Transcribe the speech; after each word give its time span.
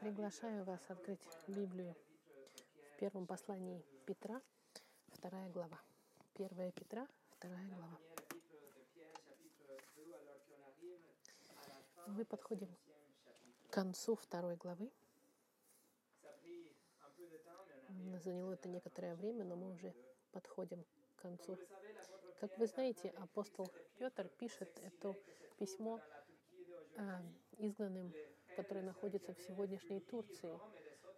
Приглашаю 0.00 0.64
вас 0.64 0.80
открыть 0.88 1.26
Библию 1.48 1.96
в 2.92 2.98
первом 2.98 3.26
послании 3.26 3.82
Петра, 4.04 4.42
вторая 5.08 5.48
глава. 5.48 5.80
Первая 6.34 6.70
Петра, 6.70 7.08
вторая 7.30 7.66
глава. 7.68 7.98
Мы 12.08 12.24
подходим 12.26 12.68
к 13.68 13.72
концу 13.72 14.16
второй 14.16 14.56
главы. 14.56 14.92
Заняло 18.22 18.52
это 18.52 18.68
некоторое 18.68 19.14
время, 19.14 19.44
но 19.44 19.56
мы 19.56 19.72
уже 19.72 19.94
подходим 20.30 20.84
к 21.16 21.22
концу. 21.22 21.58
Как 22.38 22.56
вы 22.58 22.66
знаете, 22.66 23.08
апостол 23.16 23.72
Петр 23.96 24.28
пишет 24.28 24.78
это 24.82 25.14
письмо 25.58 26.00
а, 26.98 27.22
изгнанным 27.56 28.12
которые 28.56 28.84
находятся 28.84 29.34
в 29.34 29.38
сегодняшней 29.40 30.00
Турции. 30.00 30.58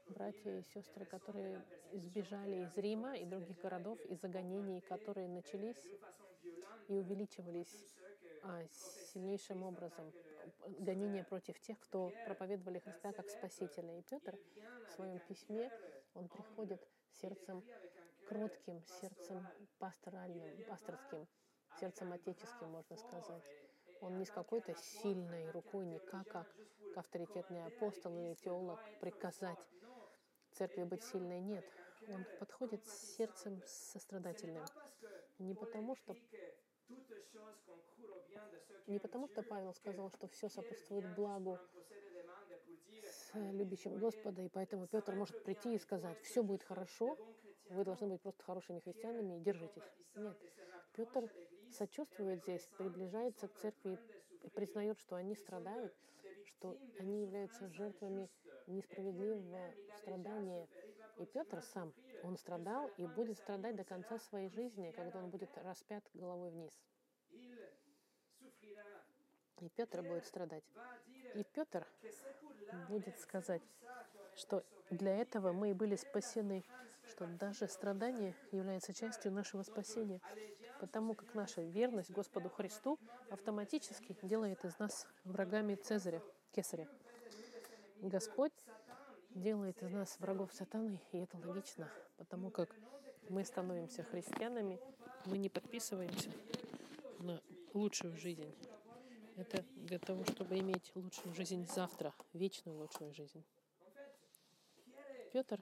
Братья 0.09 0.59
и 0.59 0.62
сестры, 0.74 1.05
которые 1.05 1.64
сбежали 1.92 2.64
из 2.64 2.77
Рима 2.77 3.16
и 3.16 3.24
других 3.24 3.61
городов 3.61 4.01
из-за 4.06 4.28
гонений, 4.28 4.80
которые 4.80 5.28
начались 5.28 5.83
и 6.88 6.95
увеличивались 6.95 7.95
а, 8.42 8.64
сильнейшим 9.12 9.62
образом. 9.62 10.12
Гонения 10.80 11.23
против 11.23 11.61
тех, 11.61 11.78
кто 11.78 12.11
проповедовали 12.24 12.80
Христа 12.80 13.12
как 13.12 13.28
Спасителя. 13.28 13.98
И 13.98 14.02
Петр 14.02 14.36
в 14.89 14.92
своем 14.92 15.20
письме, 15.20 15.70
он 16.14 16.28
приходит 16.28 16.80
сердцем 17.12 17.62
кротким, 18.27 18.83
сердцем 19.00 19.47
пасторальным, 19.78 20.64
пасторским, 20.69 21.28
сердцем 21.78 22.12
отеческим, 22.12 22.70
можно 22.70 22.97
сказать. 22.97 23.45
Он 24.01 24.19
не 24.19 24.25
с 24.25 24.30
какой-то 24.30 24.75
сильной 24.75 25.51
рукой, 25.51 25.87
не 25.87 25.98
как, 25.98 26.29
как 26.29 26.47
авторитетный 26.97 27.65
апостол 27.65 28.17
или 28.17 28.34
теолог 28.34 28.81
приказать 29.00 29.59
церкви 30.53 30.84
быть 30.84 31.05
сильной. 31.05 31.41
Нет. 31.41 31.64
Он 32.08 32.25
подходит 32.39 32.84
с 32.86 33.17
сердцем 33.17 33.62
сострадательным. 33.67 34.64
Не 35.39 35.55
потому, 35.55 35.95
что 35.97 36.17
не 38.86 38.98
потому, 38.98 39.28
что 39.28 39.42
Павел 39.42 39.75
сказал, 39.75 40.11
что 40.11 40.27
все 40.28 40.48
сопутствует 40.48 41.14
благу 41.14 41.58
с 43.03 43.34
любящим 43.34 43.98
Господа, 43.98 44.42
и 44.42 44.48
поэтому 44.48 44.86
Петр 44.86 45.14
может 45.14 45.45
прийти 45.45 45.75
и 45.75 45.78
сказать, 45.78 46.19
все 46.23 46.42
будет 46.42 46.62
хорошо, 46.62 47.17
вы 47.69 47.84
должны 47.84 48.08
быть 48.08 48.23
просто 48.23 48.42
хорошими 48.42 48.80
христианами 48.80 49.39
и 49.39 49.41
держитесь. 49.41 49.83
Нет. 50.14 50.36
Петр 50.95 51.30
сочувствует 51.79 52.43
здесь, 52.43 52.69
приближается 52.77 53.48
к 53.48 53.55
церкви 53.55 53.98
и 54.43 54.51
признает, 54.51 54.98
что 54.98 55.17
они 55.17 55.34
страдают, 55.34 55.95
что 56.45 56.77
они 56.98 57.23
являются 57.23 57.69
жертвами 57.69 58.29
несправедливого 58.67 59.73
страдания. 59.98 60.69
И 61.19 61.27
Петр 61.27 61.62
сам, 61.62 61.93
он 62.23 62.37
страдал 62.37 62.91
и 62.97 63.07
будет 63.07 63.39
страдать 63.39 63.77
до 63.77 63.85
конца 63.85 64.19
своей 64.19 64.48
жизни, 64.48 64.93
когда 64.93 65.19
он 65.19 65.31
будет 65.31 65.57
распят 65.59 66.05
головой 66.15 66.51
вниз. 66.51 66.73
И 69.61 69.69
Петр 69.70 70.03
будет 70.03 70.25
страдать. 70.25 70.65
И 71.35 71.45
Петр 71.45 71.87
будет 72.89 73.19
сказать, 73.19 73.63
что 74.39 74.64
для 74.91 75.17
этого 75.17 75.53
мы 75.53 75.70
и 75.70 75.75
были 75.75 75.97
спасены, 75.97 76.64
что 77.06 77.27
даже 77.27 77.69
страдание 77.69 78.34
является 78.53 78.95
частью 78.95 79.33
нашего 79.33 79.62
спасения, 79.62 80.20
потому 80.80 81.14
как 81.14 81.34
наша 81.34 81.62
верность 81.62 82.11
Господу 82.11 82.48
Христу 82.48 82.98
автоматически 83.30 84.17
делает 84.22 84.64
из 84.64 84.78
нас 84.78 85.06
врагами 85.25 85.75
Цезаря, 85.75 86.22
Кесаря. 86.53 86.89
Господь 88.00 88.53
делает 89.30 89.83
из 89.83 89.91
нас 89.91 90.19
врагов 90.20 90.52
сатаны, 90.52 91.00
и 91.12 91.19
это 91.19 91.36
логично, 91.39 91.89
потому 92.17 92.51
как 92.51 92.74
мы 93.29 93.45
становимся 93.45 94.02
христианами, 94.05 94.80
мы 95.27 95.39
не 95.39 95.48
подписываемся 95.48 96.30
на 97.18 97.40
лучшую 97.74 98.17
жизнь. 98.17 98.55
Это 99.36 99.64
для 99.77 99.98
того, 99.98 100.24
чтобы 100.24 100.58
иметь 100.58 100.90
лучшую 100.95 101.34
жизнь 101.34 101.67
завтра, 101.67 102.14
вечную 102.33 102.79
лучшую 102.79 103.13
жизнь. 103.13 103.45
Петр 105.33 105.61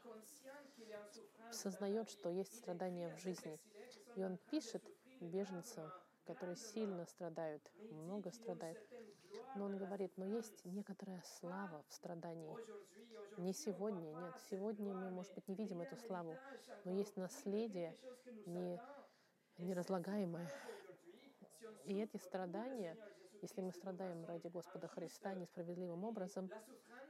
сознает, 1.50 2.08
что 2.10 2.30
есть 2.30 2.56
страдания 2.56 3.14
в 3.14 3.20
жизни. 3.20 3.58
И 4.14 4.22
он 4.22 4.38
пишет 4.50 4.82
беженцам, 5.20 5.90
которые 6.24 6.56
сильно 6.56 7.06
страдают, 7.06 7.62
много 7.90 8.30
страдают. 8.30 8.78
Но 9.54 9.64
он 9.64 9.76
говорит, 9.76 10.12
но 10.16 10.26
есть 10.26 10.64
некоторая 10.64 11.22
слава 11.38 11.84
в 11.88 11.94
страдании. 11.94 12.56
Не 13.38 13.52
сегодня, 13.52 14.12
нет. 14.12 14.34
Сегодня 14.50 14.94
мы, 14.94 15.10
может 15.10 15.34
быть, 15.34 15.48
не 15.48 15.54
видим 15.54 15.80
эту 15.80 15.96
славу, 15.96 16.36
но 16.84 16.92
есть 16.92 17.16
наследие 17.16 17.94
не, 18.46 18.80
неразлагаемое. 19.58 20.50
И 21.84 22.00
эти 22.00 22.16
страдания, 22.16 22.96
если 23.46 23.60
мы 23.60 23.70
страдаем 23.70 24.24
ради 24.24 24.48
Господа 24.48 24.88
Христа 24.88 25.32
несправедливым 25.34 26.02
образом, 26.02 26.50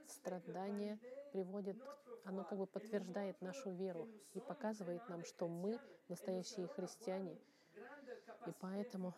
страдание 0.05 0.99
приводит, 1.31 1.77
оно 2.25 2.43
как 2.43 2.59
бы 2.59 2.67
подтверждает 2.67 3.41
нашу 3.41 3.71
веру 3.71 4.07
и 4.35 4.39
показывает 4.39 5.01
нам, 5.09 5.23
что 5.23 5.47
мы 5.47 5.79
настоящие 6.09 6.67
христиане. 6.67 7.39
И 8.45 8.51
поэтому 8.59 9.15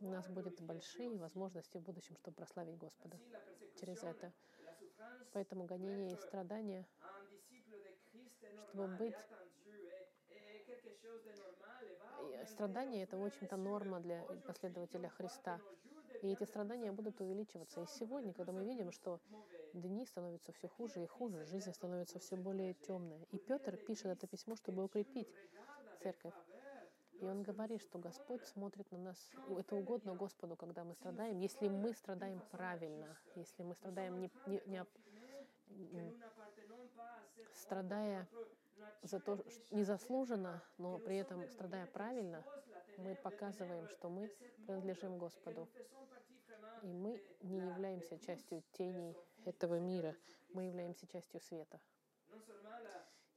у 0.00 0.08
нас 0.08 0.28
будут 0.28 0.60
большие 0.60 1.10
возможности 1.18 1.78
в 1.78 1.82
будущем, 1.82 2.16
чтобы 2.16 2.36
прославить 2.36 2.78
Господа 2.78 3.18
через 3.80 4.04
это. 4.04 4.32
Поэтому 5.32 5.64
гонение 5.64 6.14
и 6.14 6.16
страдания, 6.16 6.86
чтобы 8.68 8.86
быть... 8.94 9.16
Страдания— 12.46 13.02
это, 13.04 13.16
в 13.16 13.24
общем-то, 13.24 13.56
норма 13.56 13.98
для 13.98 14.22
последователя 14.46 15.08
Христа. 15.08 15.60
И 16.22 16.32
эти 16.32 16.44
страдания 16.44 16.92
будут 16.92 17.20
увеличиваться. 17.20 17.82
И 17.82 17.86
сегодня, 17.86 18.32
когда 18.32 18.52
мы 18.52 18.64
видим, 18.64 18.92
что 18.92 19.20
дни 19.72 20.04
становятся 20.06 20.52
все 20.52 20.68
хуже 20.68 21.02
и 21.02 21.06
хуже, 21.06 21.44
жизнь 21.44 21.72
становится 21.72 22.18
все 22.18 22.36
более 22.36 22.74
темная. 22.74 23.26
И 23.32 23.38
Петр 23.38 23.76
пишет 23.76 24.06
это 24.06 24.26
письмо, 24.26 24.56
чтобы 24.56 24.84
укрепить 24.84 25.28
церковь. 26.02 26.34
И 27.20 27.24
он 27.24 27.42
говорит, 27.42 27.80
что 27.80 27.98
Господь 27.98 28.44
смотрит 28.44 28.90
на 28.92 28.98
нас, 28.98 29.30
это 29.58 29.74
угодно 29.74 30.14
Господу, 30.14 30.54
когда 30.56 30.84
мы 30.84 30.94
страдаем, 30.94 31.38
если 31.38 31.68
мы 31.68 31.94
страдаем 31.94 32.42
правильно, 32.50 33.16
если 33.34 33.62
мы 33.62 33.74
страдаем 33.74 34.20
не, 34.20 34.30
не, 34.46 34.60
не 34.66 36.14
страдая 37.54 38.28
за 39.02 39.20
то, 39.20 39.38
незаслуженно, 39.70 40.62
но 40.76 40.98
при 40.98 41.16
этом 41.16 41.48
страдая 41.48 41.86
правильно, 41.86 42.44
мы 42.98 43.14
показываем, 43.14 43.88
что 43.88 44.08
мы 44.08 44.28
принадлежим 44.66 45.18
Господу. 45.18 45.68
И 46.82 46.92
мы 46.92 47.22
не 47.42 47.58
являемся 47.58 48.18
частью 48.18 48.62
теней 48.72 49.16
этого 49.44 49.78
мира, 49.78 50.14
мы 50.52 50.64
являемся 50.64 51.06
частью 51.06 51.40
света. 51.40 51.80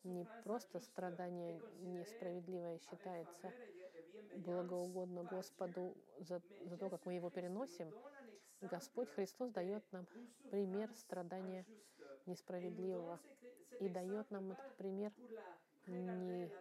Не 0.03 0.25
просто 0.43 0.79
страдание 0.79 1.61
несправедливое 1.79 2.79
считается 2.79 3.53
благоугодно 4.35 5.23
Господу 5.23 5.95
за, 6.19 6.41
за 6.65 6.77
то, 6.77 6.89
как 6.89 7.05
мы 7.05 7.13
его 7.13 7.29
переносим, 7.29 7.93
Господь 8.61 9.09
Христос 9.09 9.51
дает 9.51 9.83
нам 9.91 10.05
пример 10.51 10.93
страдания 10.95 11.65
несправедливого 12.25 13.19
и 13.79 13.87
дает 13.87 14.29
нам 14.31 14.51
этот 14.51 14.75
пример 14.77 15.13
не 15.87 16.51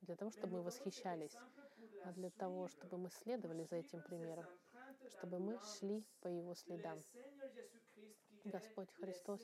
для 0.00 0.16
того, 0.16 0.30
чтобы 0.30 0.58
мы 0.58 0.62
восхищались, 0.62 1.36
а 2.06 2.12
для 2.12 2.30
того, 2.30 2.68
чтобы 2.68 2.98
мы 2.98 3.10
следовали 3.10 3.64
за 3.64 3.76
этим 3.76 4.00
примером, 4.02 4.46
чтобы 5.08 5.38
мы 5.38 5.58
шли 5.78 6.04
по 6.20 6.28
его 6.28 6.54
следам. 6.54 6.98
Господь 8.44 8.92
Христос 8.94 9.40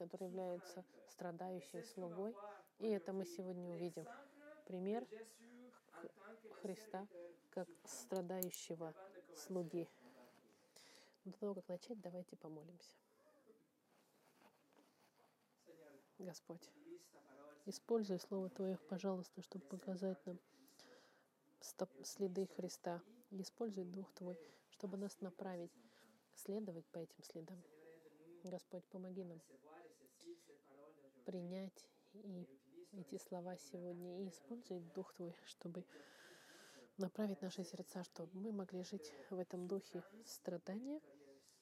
который 0.00 0.28
является 0.28 0.82
страдающей 1.08 1.82
слугой. 1.84 2.34
И 2.78 2.88
это 2.88 3.12
мы 3.12 3.26
сегодня 3.26 3.68
увидим. 3.68 4.06
Пример 4.66 5.06
Христа 6.62 7.06
как 7.50 7.68
страдающего 7.84 8.94
слуги. 9.34 9.86
До 11.26 11.32
того, 11.38 11.54
как 11.56 11.68
начать, 11.68 12.00
давайте 12.00 12.34
помолимся. 12.36 12.96
Господь, 16.18 16.70
используй 17.66 18.18
Слово 18.20 18.48
Твое, 18.48 18.78
пожалуйста, 18.88 19.42
чтобы 19.42 19.66
показать 19.66 20.24
нам 20.24 20.38
следы 22.04 22.46
Христа. 22.56 23.02
И 23.30 23.42
используй 23.42 23.84
Дух 23.84 24.12
Твой, 24.14 24.38
чтобы 24.70 24.96
нас 24.96 25.20
направить, 25.20 25.72
следовать 26.34 26.86
по 26.86 26.98
этим 26.98 27.22
следам. 27.22 27.62
Господь, 28.44 28.84
помоги 28.86 29.24
нам 29.24 29.40
принять 31.24 31.86
и 32.14 32.48
эти 32.92 33.18
слова 33.18 33.56
сегодня 33.56 34.22
и 34.22 34.28
использовать 34.28 34.92
Дух 34.92 35.12
Твой, 35.14 35.34
чтобы 35.44 35.84
направить 36.96 37.40
наши 37.40 37.64
сердца, 37.64 38.02
чтобы 38.04 38.30
мы 38.38 38.52
могли 38.52 38.82
жить 38.82 39.12
в 39.30 39.38
этом 39.38 39.68
духе 39.68 40.02
страдания, 40.24 41.00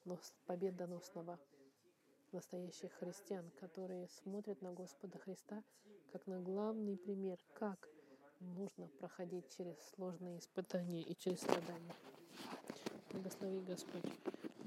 но 0.04 0.18
победоносного, 0.46 1.38
настоящих 2.32 2.92
христиан, 2.94 3.50
которые 3.60 4.08
смотрят 4.08 4.62
на 4.62 4.72
Господа 4.72 5.18
Христа 5.18 5.62
как 6.12 6.26
на 6.26 6.40
главный 6.40 6.96
пример, 6.96 7.38
как 7.54 7.88
нужно 8.40 8.88
проходить 8.98 9.48
через 9.56 9.76
сложные 9.94 10.38
испытания 10.38 11.02
и 11.02 11.16
через 11.16 11.40
страдания. 11.40 11.94
Благослови 13.12 13.60
Господь 13.60 14.04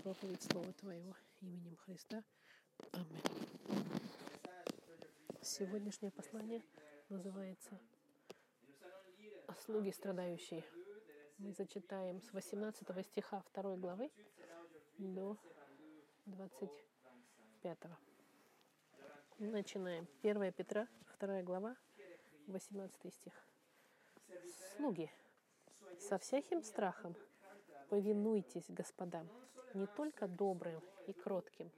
проповедь 0.03 0.41
Слова 0.43 0.71
Твоего 0.73 1.15
именем 1.41 1.75
Христа. 1.77 2.23
Аминь. 2.93 3.21
Сегодняшнее 5.41 6.11
послание 6.11 6.61
называется 7.09 7.79
«Слуги 9.65 9.91
страдающие». 9.91 10.63
Мы 11.37 11.53
зачитаем 11.53 12.21
с 12.21 12.33
18 12.33 13.05
стиха 13.05 13.43
2 13.53 13.77
главы 13.77 14.11
до 14.97 15.37
25. 16.25 17.77
Начинаем. 19.39 20.07
1 20.21 20.53
Петра, 20.53 20.87
2 21.19 21.41
глава, 21.43 21.75
18 22.47 23.13
стих. 23.13 23.50
Слуги, 24.75 25.11
со 25.99 26.17
всяким 26.17 26.63
страхом 26.63 27.15
повинуйтесь 27.89 28.69
господам, 28.69 29.27
не 29.73 29.85
только 29.85 30.27
добрым 30.27 30.81
и 31.07 31.13
кротким, 31.13 31.69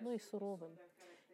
но 0.00 0.12
и 0.12 0.18
суровым. 0.18 0.76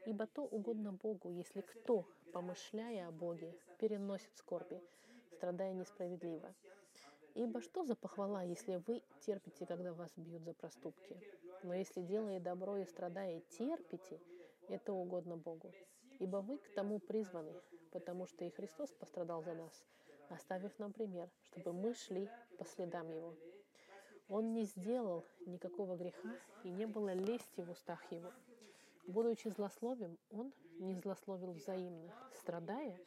Ибо 0.07 0.27
то 0.27 0.43
угодно 0.43 0.93
Богу, 0.93 1.29
если 1.31 1.61
кто, 1.61 2.07
помышляя 2.33 3.09
о 3.09 3.11
Боге, 3.11 3.53
переносит 3.79 4.37
скорби, 4.37 4.81
страдая 5.33 5.73
несправедливо. 5.73 6.55
Ибо 7.35 7.61
что 7.61 7.85
за 7.85 7.97
похвала, 7.97 8.43
если 8.43 8.83
вы 8.87 9.03
терпите, 9.21 9.67
когда 9.67 9.93
вас 9.93 10.13
бьют 10.17 10.45
за 10.45 10.55
проступки? 10.55 11.17
Но 11.65 11.75
если 11.75 12.03
делая 12.03 12.39
добро 12.39 12.77
и 12.77 12.85
страдая 12.85 13.41
терпите, 13.59 14.21
это 14.69 14.93
угодно 14.93 15.37
Богу. 15.37 15.73
Ибо 16.21 16.37
вы 16.37 16.59
к 16.59 16.73
тому 16.75 17.01
призваны, 17.01 17.55
потому 17.91 18.27
что 18.27 18.45
и 18.45 18.51
Христос 18.51 18.91
пострадал 18.93 19.43
за 19.43 19.55
нас, 19.55 19.85
оставив 20.33 20.79
нам 20.79 20.93
пример, 20.93 21.31
чтобы 21.43 21.73
мы 21.73 21.95
шли 21.95 22.29
по 22.59 22.65
следам 22.65 23.11
Его. 23.11 23.35
Он 24.29 24.53
не 24.53 24.65
сделал 24.65 25.25
никакого 25.47 25.97
греха, 25.97 26.35
и 26.65 26.71
не 26.71 26.87
было 26.87 27.13
лести 27.13 27.61
в 27.61 27.71
устах 27.71 28.01
Его. 28.11 28.33
Будучи 29.07 29.49
злословим, 29.49 30.17
Он 30.31 30.53
не 30.79 30.95
злословил 30.95 31.53
взаимно, 31.53 32.13
страдая, 32.35 32.99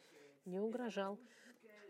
не 0.44 0.60
угрожал, 0.60 1.18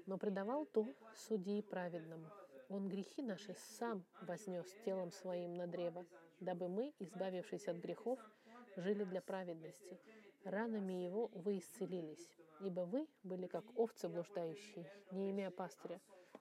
но 0.06 0.16
предавал 0.18 0.64
то 0.66 0.86
судьи 1.14 1.62
праведному. 1.62 2.30
Он 2.68 2.88
грехи 2.88 3.22
наши 3.22 3.54
сам 3.78 4.04
вознес 4.22 4.66
телом 4.84 5.12
своим 5.12 5.54
на 5.54 5.66
древо, 5.66 6.06
дабы 6.40 6.68
мы, 6.68 6.94
избавившись 6.98 7.68
от 7.68 7.76
грехов, 7.76 8.18
жили 8.76 9.04
для 9.04 9.20
праведности. 9.20 9.98
Ранами 10.44 10.92
Его 10.92 11.28
вы 11.34 11.58
исцелились, 11.58 12.28
ибо 12.60 12.80
вы 12.80 13.06
были 13.22 13.46
как 13.46 13.64
овцы 13.78 14.08
блуждающие, 14.08 14.90
не 15.10 15.30
имея 15.30 15.50
пастыря, 15.50 16.00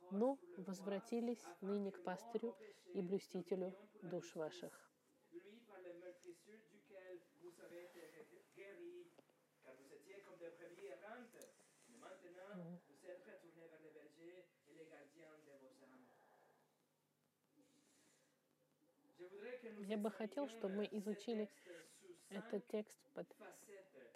но 0.09 0.37
возвратились 0.57 1.45
ныне 1.61 1.91
к 1.91 2.01
пастырю 2.03 2.55
и 2.93 3.01
блюстителю 3.01 3.75
душ 4.01 4.35
ваших. 4.35 4.85
Я 19.87 19.97
бы 19.97 20.09
хотел, 20.09 20.47
чтобы 20.47 20.75
мы 20.75 20.87
изучили 20.91 21.49
этот 22.29 22.67
текст 22.67 22.97
под 23.13 23.27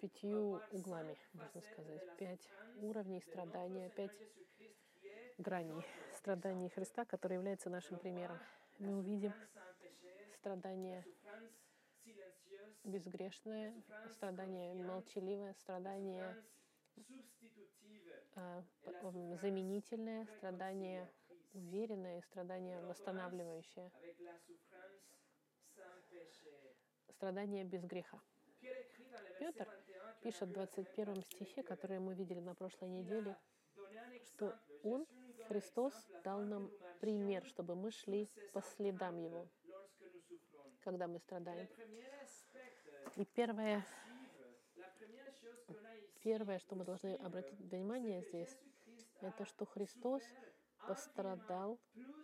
пятью 0.00 0.60
углами, 0.70 1.16
можно 1.32 1.60
сказать. 1.60 2.02
Пять 2.16 2.48
уровней 2.76 3.20
страдания, 3.20 3.90
пять 3.90 4.16
граней 5.38 5.84
страданий 6.20 6.68
Христа, 6.68 7.04
который 7.04 7.34
является 7.34 7.70
нашим 7.70 7.98
примером. 7.98 8.38
Мы 8.78 8.98
увидим 8.98 9.32
страдание 10.34 11.04
безгрешное, 12.84 13.74
страдание 14.12 14.74
молчаливое, 14.74 15.54
страдание 15.54 16.36
а, 18.34 18.62
заменительное, 19.40 20.26
страдание 20.36 21.08
уверенное, 21.52 22.20
страдание 22.22 22.80
восстанавливающее, 22.80 23.90
страдание 27.08 27.64
без 27.64 27.84
греха. 27.84 28.20
Петр 29.38 29.68
пишет 30.22 30.48
в 30.48 30.52
21 30.52 31.22
стихе, 31.22 31.62
который 31.62 31.98
мы 31.98 32.14
видели 32.14 32.40
на 32.40 32.54
прошлой 32.54 32.88
неделе, 32.88 33.36
что 34.24 34.54
он, 34.82 35.06
Христос, 35.48 35.94
дал 36.24 36.40
нам 36.42 36.70
пример, 37.00 37.44
чтобы 37.44 37.74
мы 37.74 37.90
шли 37.90 38.28
по 38.52 38.62
следам 38.62 39.18
Его, 39.18 39.48
когда 40.82 41.06
мы 41.06 41.18
страдаем. 41.18 41.68
И 43.16 43.24
первое, 43.24 43.86
первое, 46.22 46.58
что 46.58 46.76
мы 46.76 46.84
должны 46.84 47.16
обратить 47.16 47.60
внимание 47.60 48.22
здесь, 48.22 48.56
это 49.20 49.44
что 49.44 49.66
Христос 49.66 50.22
пострадал 50.86 51.78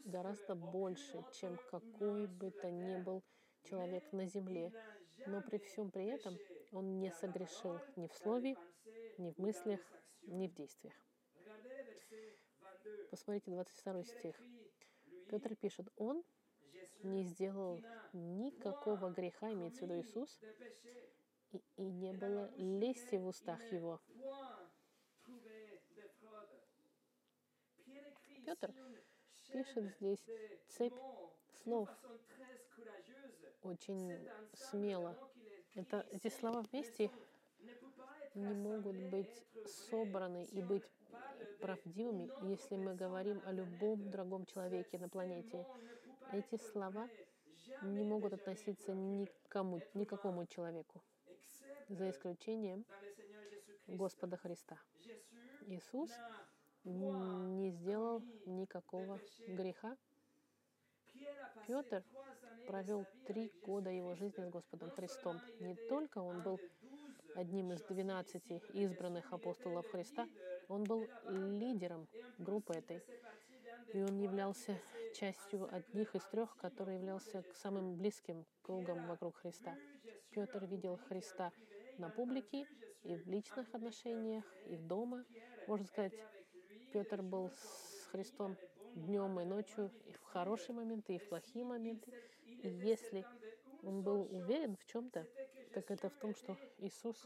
гораздо 0.05 0.55
больше, 0.55 1.25
чем 1.33 1.59
какой 1.71 2.27
бы 2.27 2.51
то 2.51 2.71
ни 2.71 2.97
был 3.03 3.23
человек 3.65 4.13
на 4.13 4.27
земле. 4.27 4.73
Но 5.27 5.43
при 5.43 5.59
всем 5.59 5.91
при 5.91 6.07
этом 6.07 6.39
он 6.73 6.99
не 6.99 7.11
согрешил 7.13 7.81
ни 7.97 8.07
в 8.09 8.15
слове, 8.15 8.57
ни 9.19 9.31
в 9.31 9.39
мыслях, 9.39 9.81
ни 10.23 10.49
в 10.49 10.55
действиях. 10.55 10.95
Посмотрите 13.11 13.51
22 13.51 14.05
стих. 14.05 14.37
Петр 15.29 15.57
пишет, 15.57 15.89
он 15.97 16.23
не 17.03 17.25
сделал 17.25 17.81
никакого 18.13 19.11
греха, 19.11 19.53
имеется 19.53 19.81
в 19.81 19.83
виду 19.83 20.01
Иисус, 20.01 20.41
и, 21.53 21.63
и 21.77 21.83
не 21.83 22.13
было 22.13 22.51
лести 22.57 23.17
в 23.17 23.27
устах 23.27 23.61
его. 23.73 24.01
Петр 28.45 28.73
пишет 29.53 29.85
здесь 29.97 30.25
цепь 30.69 30.95
слов 31.63 31.89
очень 33.67 34.29
смело. 34.55 35.17
Это, 35.77 36.07
эти 36.11 36.29
слова 36.31 36.63
вместе 36.63 37.11
не 38.35 38.55
могут 38.55 38.97
быть 38.97 39.45
собраны 39.91 40.45
и 40.45 40.63
быть 40.63 40.83
правдивыми, 41.61 42.31
если 42.49 42.77
мы 42.77 42.95
говорим 42.95 43.43
о 43.45 43.53
любом 43.53 44.11
другом 44.11 44.47
человеке 44.47 44.99
на 44.99 45.11
планете. 45.11 45.67
Эти 46.33 46.57
слова 46.73 47.11
не 47.83 48.05
могут 48.05 48.33
относиться 48.33 48.95
никому, 48.95 49.83
никакому 49.93 50.47
человеку, 50.47 51.03
за 51.91 52.09
исключением 52.09 52.87
Господа 53.87 54.39
Христа. 54.39 54.79
Иисус 55.67 56.11
не 56.85 57.71
сделал 57.71 58.23
никакого 58.47 59.21
греха. 59.47 59.95
Петр 61.67 62.03
провел 62.67 63.07
три 63.27 63.53
года 63.65 63.91
его 63.91 64.15
жизни 64.15 64.45
с 64.45 64.51
Господом 64.51 64.91
Христом. 64.91 65.41
Не 65.61 65.75
только 65.89 66.19
он 66.19 66.43
был 66.43 66.61
одним 67.35 67.73
из 67.73 67.83
двенадцати 67.83 68.63
избранных 68.73 69.33
апостолов 69.33 69.89
Христа, 69.91 70.27
он 70.69 70.85
был 70.85 71.07
лидером 71.29 72.09
группы 72.39 72.75
этой. 72.75 73.03
И 73.93 74.03
он 74.03 74.19
являлся 74.19 74.79
частью 75.15 75.73
одних 75.73 76.15
из 76.15 76.25
трех, 76.25 76.57
который 76.57 76.97
являлся 76.97 77.45
самым 77.55 77.97
близким 77.97 78.45
кругом 78.63 79.07
вокруг 79.07 79.37
Христа. 79.37 79.77
Петр 80.31 80.65
видел 80.67 80.99
Христа 81.09 81.53
на 81.99 82.11
публике 82.11 82.67
и 83.05 83.17
в 83.17 83.27
личных 83.27 83.73
отношениях, 83.75 84.45
и 84.67 84.77
дома. 84.77 85.25
Можно 85.69 85.87
сказать, 85.87 86.13
Петр 86.93 87.23
был 87.23 87.51
с 87.51 88.09
Христом 88.11 88.57
днем 88.95 89.39
и 89.41 89.45
ночью, 89.45 89.93
и 90.07 90.13
в 90.13 90.23
хорошие 90.23 90.75
моменты, 90.75 91.15
и 91.15 91.19
в 91.19 91.29
плохие 91.29 91.65
моменты. 91.65 92.13
И 92.67 92.69
если 92.69 93.25
он 93.85 94.03
был 94.03 94.27
уверен 94.35 94.77
в 94.77 94.85
чем-то, 94.87 95.25
так 95.73 95.89
это 95.91 96.11
в 96.11 96.17
том, 96.17 96.35
что 96.35 96.57
Иисус 96.79 97.25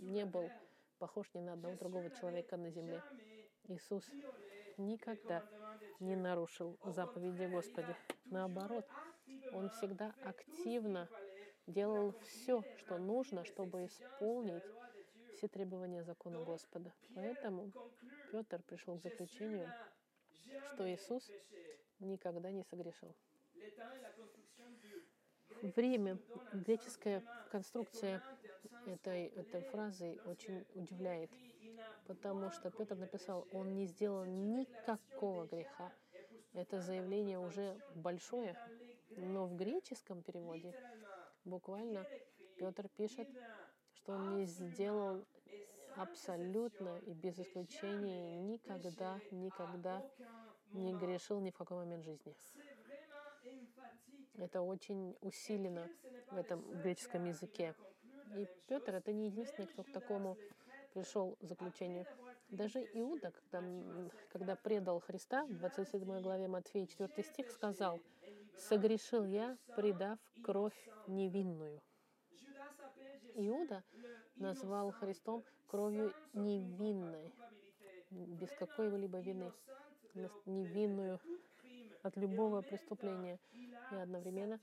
не 0.00 0.24
был 0.24 0.50
похож 0.98 1.32
ни 1.34 1.40
на 1.40 1.52
одного 1.52 1.76
другого 1.76 2.10
человека 2.10 2.56
на 2.56 2.70
земле. 2.70 3.00
Иисус 3.68 4.10
никогда 4.76 5.44
не 6.00 6.16
нарушил 6.16 6.76
заповеди 6.84 7.44
Господи. 7.44 7.94
Наоборот, 8.24 8.84
Он 9.52 9.70
всегда 9.70 10.14
активно 10.24 11.08
делал 11.68 12.12
все, 12.22 12.64
что 12.78 12.98
нужно, 12.98 13.44
чтобы 13.44 13.86
исполнить 13.86 14.64
все 15.36 15.46
требования 15.46 16.02
закона 16.02 16.42
Господа. 16.42 16.92
Поэтому 17.14 17.70
Петр 18.32 18.60
пришел 18.62 18.98
к 18.98 19.02
заключению, 19.02 19.72
что 20.74 20.92
Иисус 20.92 21.30
никогда 22.02 22.50
не 22.50 22.62
согрешил. 22.64 23.14
Время, 25.62 26.18
греческая 26.52 27.22
конструкция 27.50 28.22
этой, 28.86 29.26
этой 29.26 29.62
фразы 29.62 30.18
очень 30.24 30.64
удивляет, 30.74 31.30
потому 32.06 32.50
что 32.50 32.70
Петр 32.70 32.96
написал, 32.96 33.46
он 33.52 33.74
не 33.74 33.86
сделал 33.86 34.24
никакого 34.24 35.46
греха. 35.46 35.92
Это 36.54 36.80
заявление 36.80 37.38
уже 37.38 37.80
большое, 37.94 38.56
но 39.16 39.46
в 39.46 39.56
греческом 39.56 40.22
переводе 40.22 40.74
буквально 41.44 42.06
Петр 42.58 42.88
пишет, 42.96 43.28
что 43.94 44.12
он 44.12 44.36
не 44.36 44.46
сделал 44.46 45.24
абсолютно 45.96 46.98
и 47.06 47.12
без 47.12 47.38
исключения 47.38 48.40
никогда, 48.40 49.20
никогда 49.30 50.02
не 50.72 50.94
грешил 50.94 51.40
ни 51.40 51.50
в 51.50 51.56
какой 51.56 51.78
момент 51.78 52.04
жизни. 52.04 52.34
Это 54.38 54.62
очень 54.62 55.16
усилено 55.20 55.88
в 56.30 56.36
этом 56.36 56.62
греческом 56.80 57.24
языке. 57.24 57.74
И 58.36 58.46
Петр 58.66 58.94
это 58.94 59.12
не 59.12 59.26
единственный, 59.26 59.66
кто 59.66 59.82
к 59.82 59.92
такому 59.92 60.36
пришел 60.94 61.36
заключению. 61.40 62.06
Даже 62.48 62.80
Иуда, 62.94 63.30
когда, 63.30 63.62
когда 64.30 64.56
предал 64.56 65.00
Христа, 65.00 65.44
в 65.46 65.58
27 65.58 66.20
главе 66.20 66.48
Матфея 66.48 66.86
4 66.86 67.22
стих 67.22 67.50
сказал, 67.50 68.00
«Согрешил 68.58 69.24
я, 69.24 69.56
предав 69.76 70.18
кровь 70.42 70.76
невинную». 71.06 71.80
Иуда 73.34 73.82
назвал 74.36 74.90
Христом 74.92 75.44
кровью 75.66 76.12
невинной, 76.34 77.32
без 78.10 78.50
какой-либо 78.50 79.20
вины, 79.20 79.52
невинную 80.46 81.20
от 82.02 82.16
любого 82.16 82.62
преступления. 82.62 83.38
И 83.92 83.94
одновременно 83.94 84.60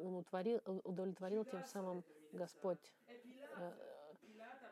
он 0.00 0.14
утворил, 0.16 0.60
удовлетворил 0.84 1.44
тем 1.44 1.64
самым 1.64 2.04
Господь 2.32 2.94
э, 3.56 3.72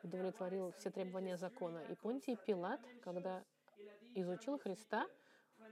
удовлетворил 0.03 0.73
все 0.73 0.91
требования 0.91 1.37
закона. 1.37 1.85
И 1.91 1.95
Понтий 1.95 2.37
Пилат, 2.37 2.81
когда 3.03 3.45
изучил 4.15 4.59
Христа, 4.59 5.07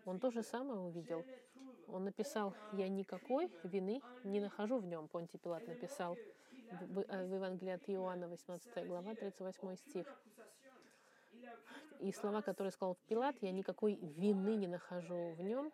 он 0.04 0.18
то 0.18 0.30
же 0.30 0.42
самое 0.42 0.80
увидел. 0.80 1.24
Он 1.88 2.04
написал, 2.04 2.54
я 2.72 2.88
никакой 2.88 3.50
вины 3.62 4.02
не 4.24 4.40
нахожу 4.40 4.78
в 4.78 4.86
нем, 4.86 5.08
Понтий 5.08 5.38
Пилат 5.38 5.66
написал 5.66 6.16
в, 6.72 7.02
в 7.02 7.34
Евангелии 7.34 7.72
от 7.72 7.88
Иоанна, 7.88 8.28
18 8.28 8.86
глава, 8.86 9.14
38 9.14 9.76
стих. 9.76 10.06
И 12.00 12.12
слова, 12.12 12.42
которые 12.42 12.70
сказал 12.70 12.96
Пилат, 13.06 13.36
я 13.40 13.52
никакой 13.52 13.96
вины 13.96 14.56
не 14.56 14.66
нахожу 14.66 15.32
в 15.32 15.42
нем, 15.42 15.72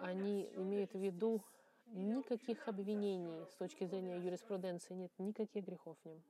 они 0.00 0.48
имеют 0.54 0.92
в 0.92 0.98
виду 0.98 1.42
никаких 1.86 2.68
обвинений 2.68 3.46
с 3.46 3.54
точки 3.56 3.84
зрения 3.84 4.18
юриспруденции, 4.18 4.94
нет 4.94 5.12
никаких 5.18 5.64
грехов 5.64 5.96
в 6.02 6.08
нем. 6.08 6.22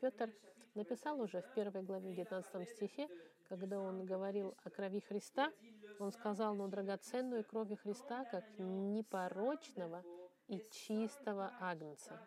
Петр 0.00 0.32
написал 0.74 1.20
уже 1.20 1.42
в 1.42 1.54
первой 1.54 1.82
главе 1.82 2.14
19 2.14 2.68
стихе, 2.68 3.08
когда 3.48 3.80
он 3.80 4.04
говорил 4.04 4.54
о 4.62 4.70
крови 4.70 5.00
Христа, 5.00 5.52
он 5.98 6.12
сказал, 6.12 6.54
но 6.54 6.68
драгоценную 6.68 7.44
крови 7.44 7.76
Христа, 7.76 8.24
как 8.24 8.44
непорочного 8.58 10.04
и 10.48 10.60
чистого 10.70 11.52
агнца. 11.60 12.20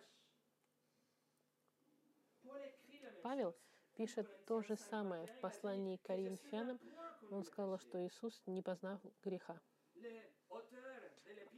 Павел 3.21 3.55
пишет 3.99 4.29
то 4.45 4.61
же 4.61 4.77
самое 4.77 5.27
в 5.27 5.41
послании 5.41 5.97
к 5.97 6.03
Коринфянам. 6.03 6.79
Он 7.31 7.43
сказал, 7.43 7.77
что 7.79 8.01
Иисус 8.07 8.41
не 8.45 8.61
познал 8.61 9.01
греха. 9.21 9.59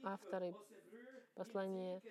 Авторы 0.02 0.56
послания 1.36 2.02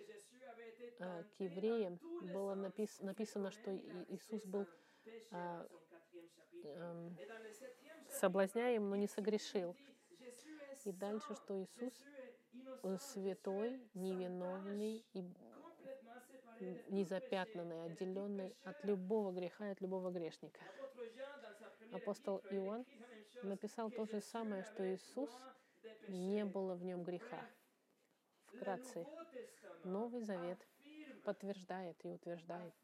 э, 1.01 1.25
к 1.25 1.41
евреям 1.41 1.99
было 2.33 2.55
напис, 2.55 3.01
написано, 3.01 3.51
что 3.51 3.75
Иисус 3.75 4.47
был 4.47 4.69
э, 5.33 5.67
э, 6.63 7.11
соблазняем, 8.09 8.89
но 8.89 8.95
не 8.95 9.09
согрешил. 9.09 9.77
И 10.85 10.93
дальше, 10.93 11.35
что 11.35 11.61
Иисус 11.61 11.93
он 12.83 13.01
святой, 13.01 13.81
невиновный 13.95 15.05
и 15.13 15.25
незапятнанный, 16.89 17.85
отделенный 17.85 18.57
от 18.65 18.85
любого 18.85 19.33
греха 19.33 19.69
и 19.69 19.73
от 19.73 19.81
любого 19.81 20.11
грешника. 20.11 20.61
Апостол 21.93 22.39
Иоанн 22.51 22.87
написал 23.43 23.91
то 23.91 24.07
же 24.07 24.21
самое, 24.21 24.65
что 24.65 24.95
Иисус 24.95 25.31
не 26.09 26.45
было 26.45 26.75
в 26.75 26.85
нем 26.85 27.03
греха. 27.03 27.45
Вкратце, 28.47 29.07
Новый 29.85 30.23
Завет 30.23 30.67
подтверждает 31.25 31.97
и 32.05 32.09
утверждает, 32.09 32.75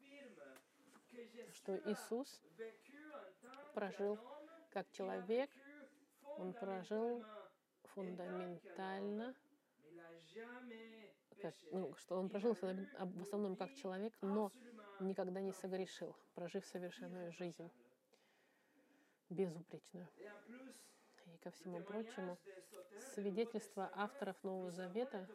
что 1.51 1.77
Иисус 1.85 2.41
прожил 3.73 4.19
как 4.71 4.89
человек, 4.91 5.49
он 6.37 6.53
прожил 6.53 7.23
фундаментально, 7.83 9.33
ну, 11.71 11.93
что 11.95 12.17
он 12.17 12.29
прожил 12.29 12.55
в 12.55 13.21
основном 13.21 13.55
как 13.55 13.73
человек, 13.75 14.13
но 14.21 14.51
никогда 14.99 15.41
не 15.41 15.51
согрешил, 15.51 16.15
прожив 16.33 16.65
совершенную 16.65 17.31
жизнь, 17.33 17.69
безупречную. 19.29 20.07
И 21.25 21.37
ко 21.37 21.51
всему 21.51 21.81
прочему, 21.81 22.37
свидетельства 23.13 23.91
авторов 23.93 24.41
Нового 24.43 24.71
Завета 24.71 25.27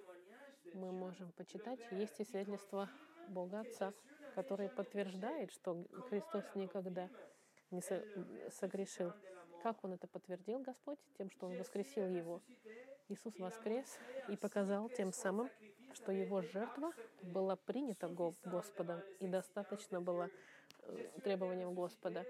мы 0.75 0.91
можем 0.91 1.33
почитать. 1.33 1.81
Есть 1.91 2.19
и 2.21 2.25
свидетельство 2.25 2.89
Бога 3.29 3.61
Отца, 3.61 3.93
который 4.35 4.69
подтверждает, 4.69 5.53
что 5.53 5.85
Христос 6.09 6.45
никогда 6.55 7.09
не 7.71 7.83
согрешил. 8.51 9.13
Как 9.63 9.85
Он 9.85 9.93
это 9.93 10.09
подтвердил, 10.09 10.59
Господь? 10.61 10.99
Тем, 11.19 11.31
что 11.31 11.47
Он 11.47 11.57
воскресил 11.57 12.09
Его. 12.09 12.43
Иисус 13.09 13.39
воскрес 13.39 13.99
и 14.29 14.37
показал 14.37 14.89
тем 14.89 15.13
самым, 15.13 15.51
что 15.95 16.13
Его 16.13 16.43
жертва 16.43 16.93
была 17.23 17.57
принята 17.57 18.09
Господом 18.09 19.01
и 19.21 19.29
достаточно 19.29 20.01
была 20.01 20.29
э, 20.81 21.09
требованием 21.23 21.75
Господа. 21.75 22.25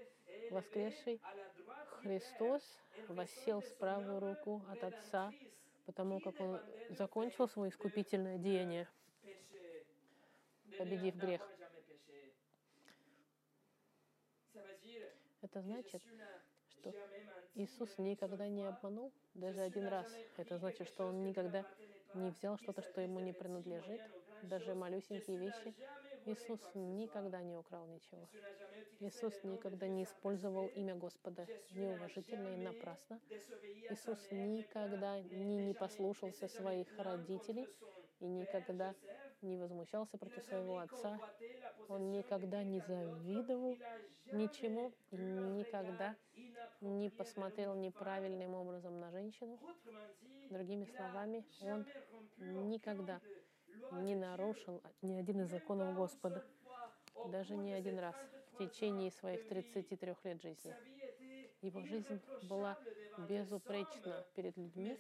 Воскресший 0.51 1.21
Христос 2.03 2.63
воссел 3.09 3.63
с 3.63 3.73
правую 3.75 4.21
руку 4.21 4.63
от 4.69 4.83
Отца, 4.85 5.33
потому 5.87 6.21
как 6.21 6.39
Он 6.41 6.61
закончил 6.91 7.49
свое 7.49 7.71
искупительное 7.71 8.39
деяние, 8.39 8.89
победив 10.79 11.15
грех. 11.17 11.41
Это 15.41 15.61
значит, 15.61 16.03
что 16.83 16.93
Иисус 17.55 17.97
никогда 17.99 18.49
не 18.49 18.65
обманул, 18.65 19.13
даже 19.35 19.61
один 19.61 19.87
раз. 19.87 20.07
Это 20.37 20.59
значит, 20.59 20.89
что 20.89 21.07
Он 21.07 21.23
никогда 21.23 21.65
не 22.15 22.31
взял 22.31 22.59
что-то, 22.59 22.83
что 22.83 23.01
Ему 23.01 23.21
не 23.21 23.33
принадлежит, 23.33 24.01
даже 24.43 24.75
малюсенькие 24.75 25.37
вещи. 25.37 25.75
Иисус 26.25 26.61
никогда 26.75 27.43
не 27.43 27.57
украл 27.57 27.87
ничего. 27.87 28.29
Иисус 29.01 29.35
никогда 29.43 29.89
не 29.89 30.05
использовал 30.05 30.69
имя 30.69 30.95
Господа 30.95 31.47
неуважительно 31.73 32.49
и 32.49 32.57
напрасно. 32.57 33.21
Иисус 33.91 34.19
никогда 34.31 35.21
не, 35.21 35.59
не 35.59 35.75
послушался 35.75 36.49
своих 36.49 36.89
родителей 36.99 37.69
и 38.21 38.27
никогда 38.27 38.95
не 39.41 39.57
возмущался 39.57 40.17
против 40.17 40.45
своего 40.45 40.79
отца. 40.79 41.19
Он 41.89 42.13
никогда 42.13 42.63
не 42.63 42.81
завидовал 42.81 43.77
ничему 44.33 44.93
и 45.11 45.17
никогда 45.17 46.17
не 46.83 47.11
посмотрел 47.11 47.75
неправильным 47.75 48.55
образом 48.55 48.99
на 48.99 49.11
женщину. 49.11 49.59
Другими 50.51 50.85
словами, 50.85 51.45
он 51.63 51.87
никогда 52.69 53.21
не 53.93 54.15
нарушил 54.15 54.83
ни 55.01 55.15
один 55.15 55.43
из 55.43 55.51
законов 55.51 55.95
Господа, 55.95 56.45
даже 57.29 57.57
не 57.57 57.73
один 57.73 57.99
раз 57.99 58.15
в 58.53 58.59
течение 58.59 59.11
своих 59.11 59.49
33 59.49 60.15
лет 60.25 60.43
жизни. 60.43 60.75
Его 61.63 61.81
жизнь 61.83 62.21
была 62.43 62.77
безупречна 63.29 64.27
перед 64.35 64.57
людьми, 64.57 64.99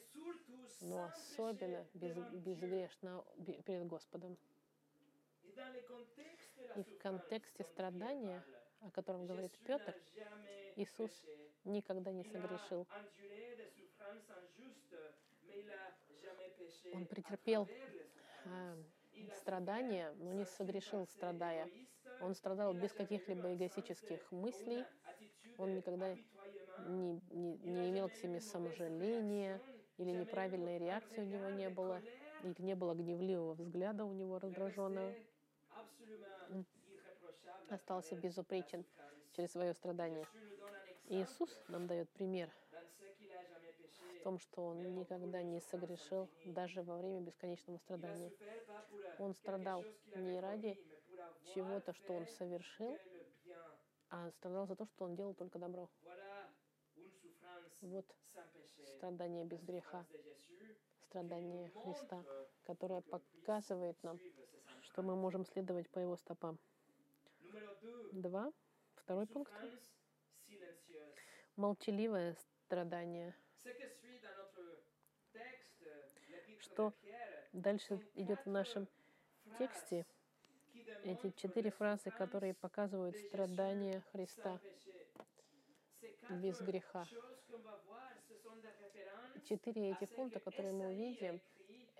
но 0.80 1.04
особенно 1.06 1.84
без, 1.94 2.16
безгрешна 2.16 3.24
перед 3.66 3.86
Господом. 3.86 4.38
И 6.76 6.82
в 6.82 6.98
контексте 6.98 7.64
страдания, 7.64 8.42
о 8.80 8.90
котором 8.90 9.26
говорит 9.26 9.52
Петр, 9.66 9.94
Иисус 10.76 11.10
никогда 11.64 12.12
не 12.12 12.24
согрешил. 12.24 12.86
Он 16.92 17.06
претерпел 17.06 17.68
э, 18.44 18.76
страдания, 19.36 20.12
но 20.18 20.32
не 20.32 20.44
согрешил, 20.44 21.06
страдая. 21.06 21.68
Он 22.20 22.34
страдал 22.34 22.74
без 22.74 22.92
каких-либо 22.92 23.54
эгоистических 23.54 24.30
мыслей. 24.30 24.84
Он 25.58 25.74
никогда 25.74 26.14
не, 26.86 27.20
не, 27.30 27.56
не 27.58 27.90
имел 27.90 28.08
к 28.08 28.14
себе 28.14 28.40
саможаления 28.40 29.60
или 29.98 30.10
неправильной 30.10 30.78
реакции 30.78 31.20
у 31.20 31.26
него 31.26 31.50
не 31.50 31.68
было, 31.68 32.00
или 32.42 32.54
не 32.58 32.74
было 32.74 32.94
гневливого 32.94 33.54
взгляда 33.54 34.04
у 34.04 34.12
него 34.12 34.38
раздраженного. 34.38 35.14
Он 36.50 36.64
остался 37.68 38.16
безупречен 38.16 38.84
через 39.32 39.52
свое 39.52 39.74
страдание. 39.74 40.26
Иисус 41.12 41.50
нам 41.68 41.86
дает 41.86 42.08
пример 42.12 42.50
в 44.18 44.22
том, 44.24 44.38
что 44.38 44.64
Он 44.68 44.94
никогда 44.94 45.42
не 45.42 45.60
согрешил 45.60 46.26
даже 46.46 46.82
во 46.82 46.96
время 46.96 47.20
бесконечного 47.20 47.76
страдания. 47.76 48.32
Он 49.18 49.34
страдал 49.34 49.84
не 50.16 50.40
ради 50.40 50.78
чего-то, 51.54 51.92
что 51.92 52.14
Он 52.14 52.26
совершил, 52.26 52.96
а 54.08 54.30
страдал 54.30 54.66
за 54.66 54.74
то, 54.74 54.86
что 54.86 55.04
Он 55.04 55.14
делал 55.14 55.34
только 55.34 55.58
добро. 55.58 55.90
Вот 57.82 58.06
страдание 58.96 59.44
без 59.44 59.60
греха, 59.62 60.06
страдание 61.08 61.68
Христа, 61.82 62.24
которое 62.62 63.02
показывает 63.02 64.02
нам, 64.02 64.18
что 64.80 65.02
мы 65.02 65.14
можем 65.14 65.44
следовать 65.44 65.90
по 65.90 65.98
Его 65.98 66.16
стопам. 66.16 66.58
Два. 68.12 68.50
Второй 68.94 69.26
пункт. 69.26 69.52
Молчаливое 71.56 72.34
страдание. 72.64 73.34
Что 76.60 76.94
дальше 77.52 78.00
идет 78.14 78.40
в 78.46 78.50
нашем 78.50 78.88
тексте, 79.58 80.06
эти 81.04 81.30
четыре 81.36 81.70
фразы, 81.70 82.10
которые 82.10 82.54
показывают 82.54 83.16
страдания 83.16 84.02
Христа 84.12 84.58
без 86.30 86.60
греха. 86.60 87.06
Четыре 89.44 89.90
эти 89.90 90.06
пункта, 90.06 90.40
которые 90.40 90.72
мы 90.72 90.86
увидим, 90.88 91.40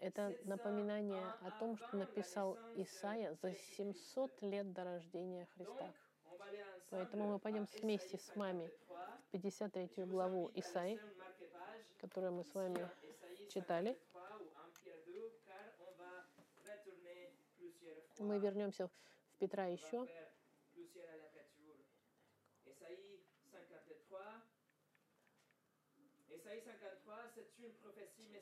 это 0.01 0.35
напоминание 0.45 1.25
о 1.43 1.51
том, 1.59 1.77
что 1.77 1.97
написал 1.97 2.59
Исаия 2.77 3.35
за 3.43 3.55
700 3.55 4.43
лет 4.43 4.73
до 4.73 4.85
рождения 4.85 5.47
Христа. 5.55 5.93
Поэтому 6.91 7.29
мы 7.29 7.39
пойдем 7.39 7.67
вместе 7.81 8.19
с 8.19 8.35
вами 8.37 8.71
53 9.33 10.05
главу 10.05 10.51
Исаи, 10.55 11.01
которую 11.99 12.33
мы 12.33 12.45
с 12.45 12.55
вами 12.55 12.89
читали. 13.49 13.99
Мы 18.19 18.39
вернемся 18.39 18.89
в 18.89 18.93
Петра 19.39 19.67
еще. 19.67 20.07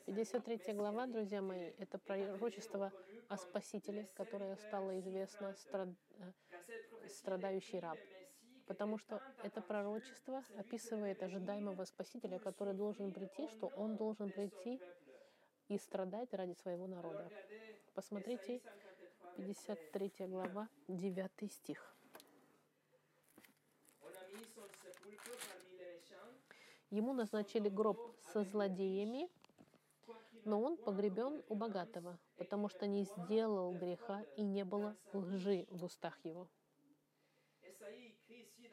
53 0.05 0.73
глава, 0.73 1.07
друзья 1.07 1.41
мои, 1.41 1.71
это 1.77 1.97
пророчество 1.97 2.91
о 3.29 3.37
Спасителе, 3.37 4.09
которое 4.13 4.57
стало 4.57 4.99
известно 4.99 5.53
страд... 5.55 5.89
Э, 6.19 7.07
страдающий 7.07 7.79
раб. 7.79 7.97
Потому 8.71 8.97
что 8.97 9.21
это 9.43 9.61
пророчество 9.61 10.45
описывает 10.57 11.21
ожидаемого 11.21 11.83
Спасителя, 11.83 12.39
который 12.39 12.73
должен 12.73 13.11
прийти, 13.11 13.49
что 13.49 13.67
он 13.75 13.97
должен 13.97 14.31
прийти 14.31 14.79
и 15.67 15.77
страдать 15.77 16.33
ради 16.33 16.53
своего 16.53 16.87
народа. 16.87 17.29
Посмотрите, 17.95 18.61
53 19.35 20.13
глава, 20.27 20.69
9 20.87 21.51
стих. 21.51 21.93
Ему 26.91 27.11
назначили 27.11 27.67
гроб 27.67 28.15
со 28.31 28.45
злодеями, 28.45 29.29
но 30.45 30.61
он 30.61 30.77
погребен 30.77 31.43
у 31.49 31.55
богатого, 31.55 32.17
потому 32.37 32.69
что 32.69 32.87
не 32.87 33.03
сделал 33.03 33.73
греха 33.73 34.23
и 34.37 34.43
не 34.43 34.63
было 34.63 34.95
лжи 35.11 35.67
в 35.69 35.83
устах 35.83 36.17
его. 36.23 36.47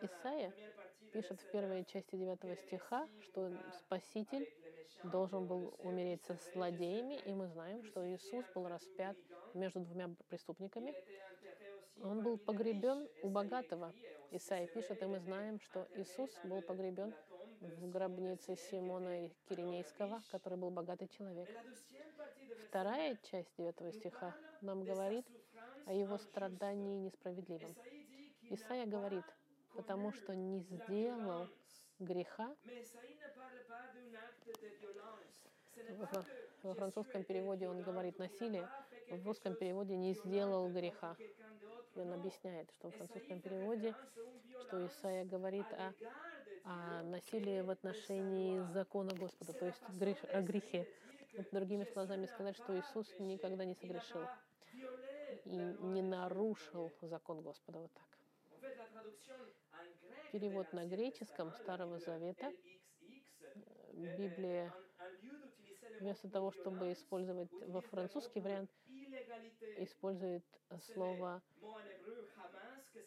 Исаия 0.01 0.53
пишет 1.13 1.41
в 1.41 1.51
первой 1.51 1.85
части 1.85 2.17
9 2.17 2.59
стиха, 2.61 3.09
что 3.23 3.51
Спаситель 3.81 4.49
должен 5.03 5.47
был 5.47 5.75
умереть 5.79 6.25
со 6.25 6.35
злодеями, 6.53 7.19
и 7.25 7.33
мы 7.33 7.49
знаем, 7.49 7.83
что 7.85 8.07
Иисус 8.09 8.45
был 8.55 8.69
распят 8.69 9.17
между 9.55 9.81
двумя 9.81 10.11
преступниками. 10.29 10.95
Он 12.03 12.23
был 12.23 12.39
погребен 12.39 13.09
у 13.23 13.29
богатого. 13.29 13.93
Исаия 14.31 14.67
пишет, 14.69 15.03
и 15.03 15.07
мы 15.07 15.19
знаем, 15.19 15.59
что 15.61 15.89
Иисус 15.97 16.31
был 16.45 16.63
погребен 16.63 17.13
в 17.61 17.91
гробнице 17.91 18.57
Симона 18.57 19.31
Киринейского, 19.49 20.23
который 20.31 20.59
был 20.59 20.71
богатый 20.71 21.09
человек. 21.09 21.49
Вторая 22.69 23.17
часть 23.31 23.51
9 23.57 23.95
стиха 23.95 24.37
нам 24.61 24.85
говорит 24.85 25.27
о 25.87 25.93
его 25.93 26.19
страдании 26.19 26.99
несправедливом. 26.99 27.75
Исаия 28.51 28.87
говорит, 28.87 29.25
потому 29.79 30.13
что 30.13 30.35
не 30.35 30.59
сделал 30.59 31.49
греха. 32.01 32.53
Во 36.65 36.75
французском 36.75 37.23
переводе 37.23 37.69
он 37.69 37.83
говорит 37.83 38.19
насилие, 38.19 38.69
в 39.09 39.25
русском 39.25 39.55
переводе 39.55 39.97
не 39.97 40.15
сделал 40.15 40.69
греха. 40.69 41.17
И 41.95 42.01
он 42.01 42.13
объясняет, 42.13 42.69
что 42.73 42.91
в 42.91 42.97
французском 42.97 43.41
переводе, 43.41 43.95
что 44.63 44.85
Исаия 44.85 45.25
говорит 45.25 45.67
о 45.73 45.95
о 46.65 47.03
насилии 47.03 47.63
в 47.63 47.71
отношении 47.71 48.61
закона 48.73 49.15
Господа, 49.15 49.55
то 49.55 49.67
есть 49.67 49.83
грех, 49.99 50.19
о 50.25 50.43
грехе. 50.43 50.87
Другими 51.51 51.85
словами 51.85 52.27
сказать, 52.27 52.57
что 52.57 52.79
Иисус 52.79 53.07
никогда 53.19 53.65
не 53.65 53.75
согрешил 53.75 54.27
и 55.45 55.57
не 55.57 56.03
нарушил 56.03 56.93
закон 57.01 57.41
Господа 57.41 57.79
вот 57.79 57.93
так. 57.93 58.19
Перевод 60.31 60.73
на 60.73 60.85
греческом 60.87 61.53
Старого 61.53 61.99
Завета. 61.99 62.53
Библия 63.95 64.73
вместо 65.99 66.29
того, 66.31 66.51
чтобы 66.53 66.93
использовать 66.93 67.51
во 67.61 67.83
французский 67.83 68.41
вариант, 68.41 68.71
использует 69.77 70.45
слово 70.93 71.43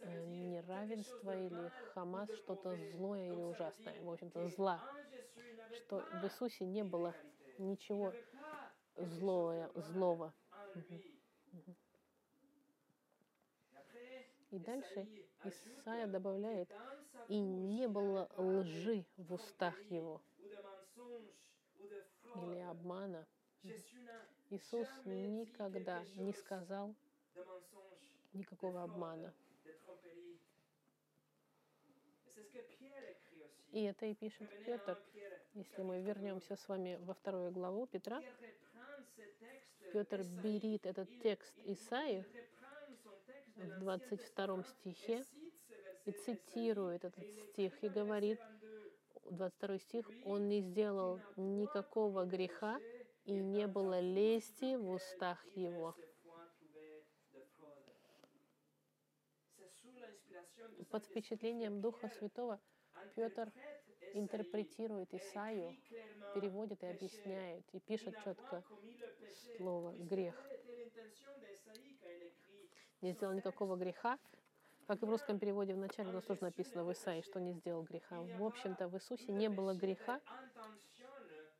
Э, 0.03 0.25
неравенство 0.25 1.35
или 1.35 1.71
Хамас 1.93 2.31
что-то 2.33 2.75
злое 2.77 3.31
или 3.31 3.41
ужасное, 3.41 4.01
в 4.01 4.09
общем-то, 4.09 4.47
зла, 4.49 4.83
что 5.71 6.07
в 6.11 6.23
Иисусе 6.25 6.65
не 6.65 6.83
было 6.83 7.15
ничего 7.57 8.15
злое, 8.97 9.71
злого. 9.75 10.33
И 14.51 14.59
дальше 14.59 15.07
Исаия 15.45 16.07
добавляет, 16.07 16.69
и 17.29 17.39
не 17.39 17.87
было 17.87 18.29
лжи 18.37 19.05
в 19.17 19.33
устах 19.33 19.79
его 19.89 20.21
или 22.35 22.59
обмана. 22.59 23.25
Иисус 24.49 24.87
никогда 25.05 26.03
не 26.15 26.33
сказал 26.33 26.93
никакого 28.33 28.83
обмана. 28.83 29.33
И 33.71 33.83
это 33.83 34.05
и 34.05 34.13
пишет 34.13 34.49
Петр. 34.65 35.01
Если 35.53 35.81
мы 35.81 36.01
вернемся 36.01 36.55
с 36.57 36.67
вами 36.67 36.97
во 37.01 37.13
вторую 37.13 37.51
главу 37.51 37.87
Петра, 37.87 38.21
Петр 39.93 40.23
берет 40.23 40.85
этот 40.85 41.09
текст 41.21 41.53
Исаии 41.65 42.25
в 43.55 43.79
22 43.79 44.63
стихе 44.63 45.23
и 46.05 46.11
цитирует 46.11 47.05
этот 47.05 47.27
стих 47.27 47.83
и 47.83 47.89
говорит, 47.89 48.39
22 49.29 49.79
стих, 49.79 50.09
«Он 50.25 50.47
не 50.47 50.61
сделал 50.61 51.19
никакого 51.37 52.25
греха, 52.25 52.79
и 53.25 53.33
не 53.33 53.67
было 53.67 53.99
лести 53.99 54.75
в 54.75 54.89
устах 54.89 55.45
его». 55.55 55.95
Под 60.89 61.05
впечатлением 61.05 61.79
Духа 61.81 62.09
Святого 62.09 62.59
Петр 63.15 63.51
интерпретирует 64.13 65.13
Исаию, 65.13 65.77
переводит 66.33 66.83
и 66.83 66.87
объясняет, 66.87 67.63
и 67.73 67.79
пишет 67.79 68.15
четко 68.23 68.63
слово 69.57 69.93
«грех». 69.93 70.35
Не 73.01 73.13
сделал 73.13 73.33
никакого 73.33 73.75
греха, 73.75 74.17
как 74.87 75.01
и 75.01 75.05
в 75.05 75.09
русском 75.09 75.39
переводе 75.39 75.73
вначале 75.73 76.09
у 76.09 76.13
нас 76.13 76.23
тоже 76.23 76.43
написано 76.43 76.83
в 76.83 76.91
Исаии, 76.91 77.21
что 77.21 77.39
не 77.39 77.53
сделал 77.53 77.83
греха. 77.83 78.21
В 78.21 78.43
общем-то, 78.43 78.87
в 78.87 78.95
Иисусе 78.95 79.31
не 79.31 79.49
было 79.49 79.73
греха, 79.73 80.19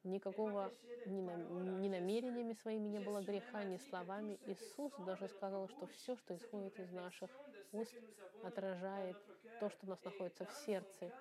никакого 0.03 0.71
ни, 1.05 1.21
на, 1.21 1.35
ни 1.35 1.89
намерениями 1.89 2.53
своими 2.53 2.87
не 2.87 2.99
было 2.99 3.21
греха, 3.21 3.63
ни 3.63 3.77
словами. 3.77 4.39
Иисус 4.45 4.93
даже 4.99 5.27
сказал, 5.29 5.67
что 5.69 5.87
все, 5.87 6.15
что 6.15 6.35
исходит 6.35 6.79
из 6.79 6.91
наших 6.91 7.29
уст, 7.71 7.95
отражает 8.43 9.17
то, 9.59 9.69
что 9.69 9.85
у 9.85 9.89
нас 9.89 10.03
находится 10.03 10.45
в 10.45 10.51
сердце. 10.51 11.11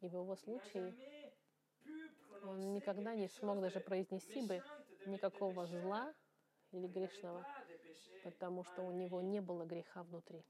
И 0.00 0.08
в 0.08 0.12
его 0.12 0.36
случае 0.36 0.94
Он 2.44 2.72
никогда 2.74 3.14
не 3.14 3.28
смог 3.28 3.60
даже 3.60 3.80
произнести 3.80 4.46
бы 4.46 4.62
никакого 5.06 5.66
зла 5.66 6.14
или 6.72 6.86
грешного, 6.86 7.44
потому 8.26 8.64
что 8.64 8.82
у 8.82 8.90
него 8.90 9.20
не 9.20 9.40
было 9.40 9.64
греха 9.64 10.02
внутри. 10.02 10.42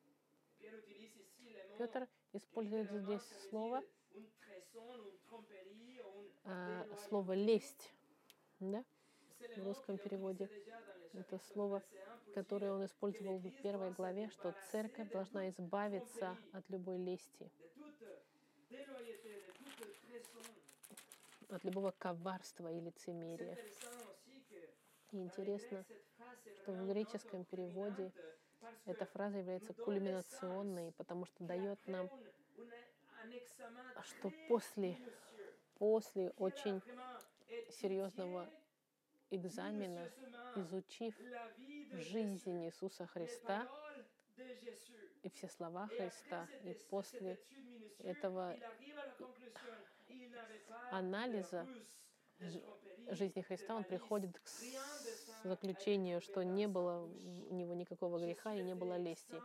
Петр 1.77 2.09
использует 2.33 2.91
здесь 2.91 3.23
слово, 3.51 3.83
а, 6.45 6.87
слово 7.09 7.35
лесть, 7.35 7.93
да, 8.61 8.83
в 9.57 9.63
русском 9.63 9.99
переводе. 9.99 10.49
Это 11.13 11.39
слово, 11.53 11.83
которое 12.33 12.73
он 12.73 12.87
использовал 12.87 13.37
в 13.37 13.51
первой 13.61 13.91
главе, 13.91 14.31
что 14.31 14.55
церковь 14.73 15.11
должна 15.11 15.51
избавиться 15.51 16.35
от 16.53 16.67
любой 16.71 16.97
лести, 16.97 17.51
от 21.51 21.63
любого 21.63 21.91
коварства 21.99 22.73
и 22.73 22.81
лицемерия. 22.81 23.59
И 25.13 25.19
интересно, 25.19 25.85
что 26.55 26.73
в 26.73 26.87
греческом 26.89 27.45
переводе 27.45 28.13
эта 28.85 29.05
фраза 29.07 29.39
является 29.39 29.73
кульминационной, 29.75 30.93
потому 30.93 31.27
что 31.27 31.45
дает 31.45 31.79
нам, 31.87 32.11
что 34.03 34.33
после, 34.49 34.97
после 35.79 36.31
очень 36.37 36.81
серьезного 37.71 38.49
экзамена, 39.31 40.11
изучив 40.57 41.15
жизнь 41.93 42.65
Иисуса 42.67 43.07
Христа 43.07 43.69
и 45.23 45.31
все 45.31 45.49
слова 45.49 45.89
Христа, 45.89 46.49
и 46.65 46.75
после 46.91 47.39
этого 47.99 48.57
анализа 50.91 51.67
жизни 53.11 53.41
Христа 53.43 53.77
он 53.77 53.85
приходит 53.85 54.39
к 54.39 54.49
заключению, 55.45 56.21
что 56.21 56.43
не 56.43 56.67
было 56.67 57.09
у 57.51 57.55
него 57.55 57.75
никакого 57.75 58.19
греха 58.19 58.55
и 58.55 58.63
не 58.63 58.75
было 58.75 58.97
лести. 58.97 59.41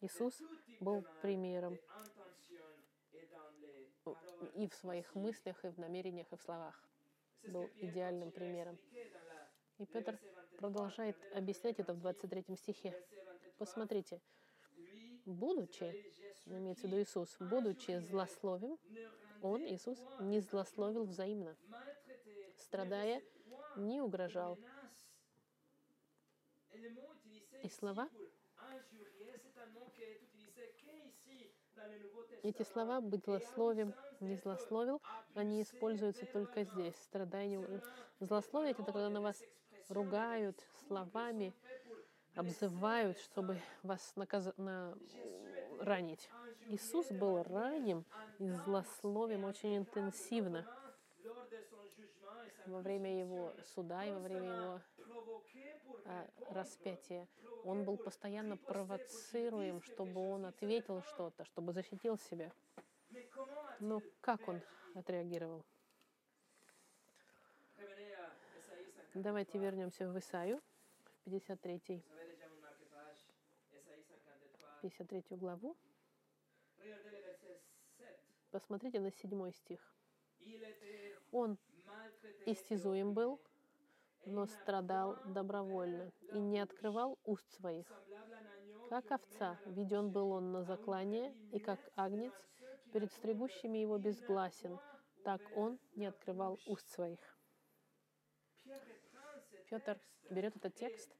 Иисус 0.00 0.34
был 0.80 1.04
примером 1.22 1.78
и 4.54 4.68
в 4.68 4.74
своих 4.74 5.14
мыслях, 5.14 5.64
и 5.64 5.68
в 5.68 5.78
намерениях, 5.78 6.26
и 6.32 6.36
в 6.36 6.42
словах. 6.42 6.82
Был 7.48 7.70
идеальным 7.76 8.30
примером. 8.30 8.78
И 9.78 9.86
Петр 9.86 10.18
продолжает 10.58 11.16
объяснять 11.34 11.78
это 11.78 11.92
в 11.92 12.00
23 12.00 12.56
стихе. 12.56 12.94
Посмотрите, 13.58 14.20
будучи, 15.26 15.94
имеется 16.46 16.86
в 16.86 16.90
виду 16.90 17.02
Иисус, 17.02 17.36
будучи 17.38 17.98
злословим, 18.00 18.78
Он, 19.42 19.62
Иисус, 19.66 19.98
не 20.20 20.40
злословил 20.40 21.04
взаимно. 21.04 21.56
Страдая, 22.74 23.22
не 23.76 24.00
угрожал. 24.00 24.58
И 27.62 27.68
слова 27.68 28.08
эти 32.42 32.64
слова 32.64 33.00
«быть 33.00 33.24
злословием», 33.26 33.94
«не 34.18 34.34
злословил», 34.34 35.00
они 35.36 35.62
используются 35.62 36.26
только 36.26 36.64
здесь. 36.64 36.96
Страдание, 36.96 37.80
злословие— 38.18 38.70
это 38.72 38.82
когда 38.82 39.08
на 39.08 39.20
вас 39.20 39.40
ругают 39.88 40.60
словами, 40.88 41.54
обзывают, 42.34 43.20
чтобы 43.20 43.60
вас 43.84 44.16
наказ... 44.16 44.52
на... 44.56 44.98
ранить. 45.78 46.28
Иисус 46.66 47.06
был 47.12 47.40
раним 47.44 48.04
и 48.40 48.50
злословием 48.50 49.44
очень 49.44 49.76
интенсивно 49.76 50.66
во 52.66 52.80
время 52.80 53.18
его 53.18 53.54
суда 53.74 54.04
и 54.04 54.10
во 54.12 54.20
время 54.20 54.54
его 54.54 54.80
а, 56.04 56.26
распятия. 56.50 57.28
Он 57.64 57.84
был 57.84 57.96
постоянно 57.96 58.56
провоцируем, 58.56 59.82
чтобы 59.82 60.20
он 60.20 60.46
ответил 60.46 61.02
что-то, 61.02 61.44
чтобы 61.44 61.72
защитил 61.72 62.18
себя. 62.18 62.52
Но 63.80 64.02
как 64.20 64.48
он 64.48 64.60
отреагировал? 64.94 65.64
Давайте 69.14 69.58
вернемся 69.58 70.08
в 70.08 70.18
Исаию, 70.18 70.60
53, 71.24 72.02
53 74.82 75.36
главу. 75.36 75.76
Посмотрите 78.50 79.00
на 79.00 79.10
седьмой 79.10 79.52
стих. 79.52 79.80
Он 81.32 81.58
истязуем 82.46 83.14
был, 83.14 83.40
но 84.26 84.46
страдал 84.46 85.16
добровольно 85.26 86.12
и 86.32 86.38
не 86.38 86.60
открывал 86.60 87.18
уст 87.24 87.50
своих. 87.52 87.86
Как 88.88 89.10
овца, 89.10 89.58
веден 89.66 90.10
был 90.10 90.30
он 90.30 90.52
на 90.52 90.62
заклание, 90.62 91.34
и 91.52 91.58
как 91.58 91.80
агнец, 91.96 92.34
перед 92.92 93.12
стригущими 93.12 93.78
его 93.78 93.98
безгласен, 93.98 94.78
так 95.24 95.40
он 95.56 95.78
не 95.96 96.06
открывал 96.06 96.58
уст 96.66 96.88
своих. 96.88 97.18
Петр 99.68 99.98
берет 100.30 100.54
этот 100.56 100.74
текст 100.74 101.10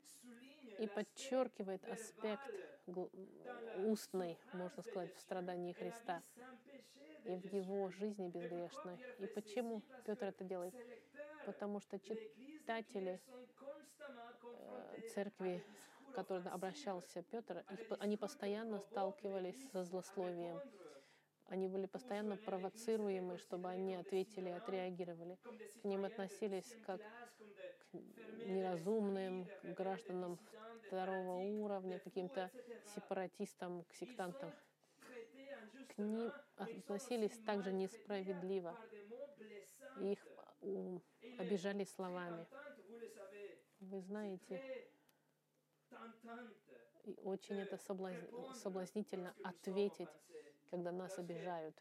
и 0.79 0.87
подчеркивает 0.87 1.83
аспект 1.89 2.51
устный, 2.87 4.39
можно 4.53 4.83
сказать, 4.83 5.15
в 5.15 5.21
страдании 5.21 5.73
Христа 5.73 6.23
и 7.25 7.37
в 7.37 7.45
его 7.53 7.91
жизни 7.91 8.29
безгрешной. 8.29 8.99
И 9.19 9.27
почему 9.27 9.83
Петр 10.05 10.27
это 10.27 10.45
делает? 10.45 10.75
Потому 11.47 11.81
что 11.81 11.99
читатели 11.99 13.21
э, 14.43 15.01
церкви, 15.15 15.63
к 16.11 16.15
которым 16.15 16.49
обращался 16.49 17.23
Петр, 17.23 17.65
их, 17.71 17.81
они 17.99 18.17
постоянно 18.17 18.81
сталкивались 18.81 19.71
со 19.71 19.85
злословием. 19.85 20.61
Они 21.47 21.69
были 21.69 21.87
постоянно 21.87 22.37
провоцируемы, 22.37 23.37
чтобы 23.39 23.69
они 23.69 23.97
ответили, 23.97 24.49
отреагировали. 24.49 25.39
К 25.83 25.85
ним 25.85 26.05
относились 26.05 26.77
как 26.87 27.01
к 27.91 27.97
неразумным 28.47 29.47
гражданам 29.63 30.39
второго 30.87 31.39
уровня, 31.39 31.99
каким-то 31.99 32.51
сепаратистам, 32.95 33.85
к 33.85 33.95
сектантам 33.95 34.53
к 35.95 35.99
ним 35.99 36.33
относились 36.57 37.39
также 37.45 37.73
несправедливо. 37.73 38.77
Их 40.01 40.19
обижали 41.39 41.85
словами. 41.85 42.47
Вы 43.81 44.01
знаете, 44.01 44.63
и 47.05 47.17
очень 47.23 47.61
это 47.61 47.77
соблазнительно 47.77 49.35
ответить, 49.45 50.09
когда 50.71 50.91
нас 50.91 51.19
обижают. 51.19 51.77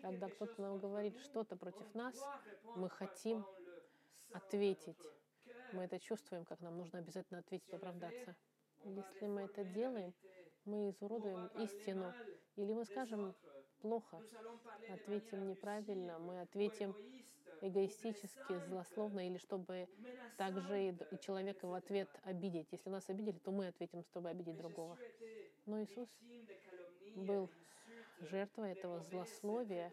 Когда 0.00 0.28
кто-то 0.28 0.62
нам 0.62 0.78
говорит 0.78 1.18
что-то 1.20 1.56
против 1.56 1.92
нас, 1.94 2.14
мы 2.76 2.88
хотим 2.88 3.44
ответить. 4.32 4.98
Мы 5.74 5.84
это 5.84 5.98
чувствуем, 5.98 6.44
как 6.44 6.60
нам 6.60 6.78
нужно 6.78 7.00
обязательно 7.00 7.40
ответить, 7.40 7.72
оправдаться. 7.74 8.36
Если 8.84 9.26
мы 9.26 9.42
это 9.42 9.64
делаем, 9.64 10.14
мы 10.64 10.90
изуродуем 10.90 11.48
истину. 11.58 12.14
Или 12.54 12.72
мы 12.72 12.84
скажем 12.84 13.34
плохо, 13.80 14.22
ответим 14.88 15.48
неправильно, 15.48 16.20
мы 16.20 16.40
ответим 16.42 16.94
эгоистически, 17.60 18.56
злословно, 18.68 19.26
или 19.26 19.38
чтобы 19.38 19.88
также 20.36 20.90
и 20.90 21.18
человека 21.18 21.66
в 21.66 21.74
ответ 21.74 22.08
обидеть. 22.22 22.68
Если 22.70 22.88
нас 22.88 23.08
обидели, 23.08 23.38
то 23.38 23.50
мы 23.50 23.66
ответим, 23.66 24.04
чтобы 24.04 24.28
обидеть 24.28 24.56
другого. 24.56 24.96
Но 25.66 25.82
Иисус 25.82 26.08
был 27.16 27.50
жертвой 28.20 28.70
этого 28.70 29.00
злословия 29.00 29.92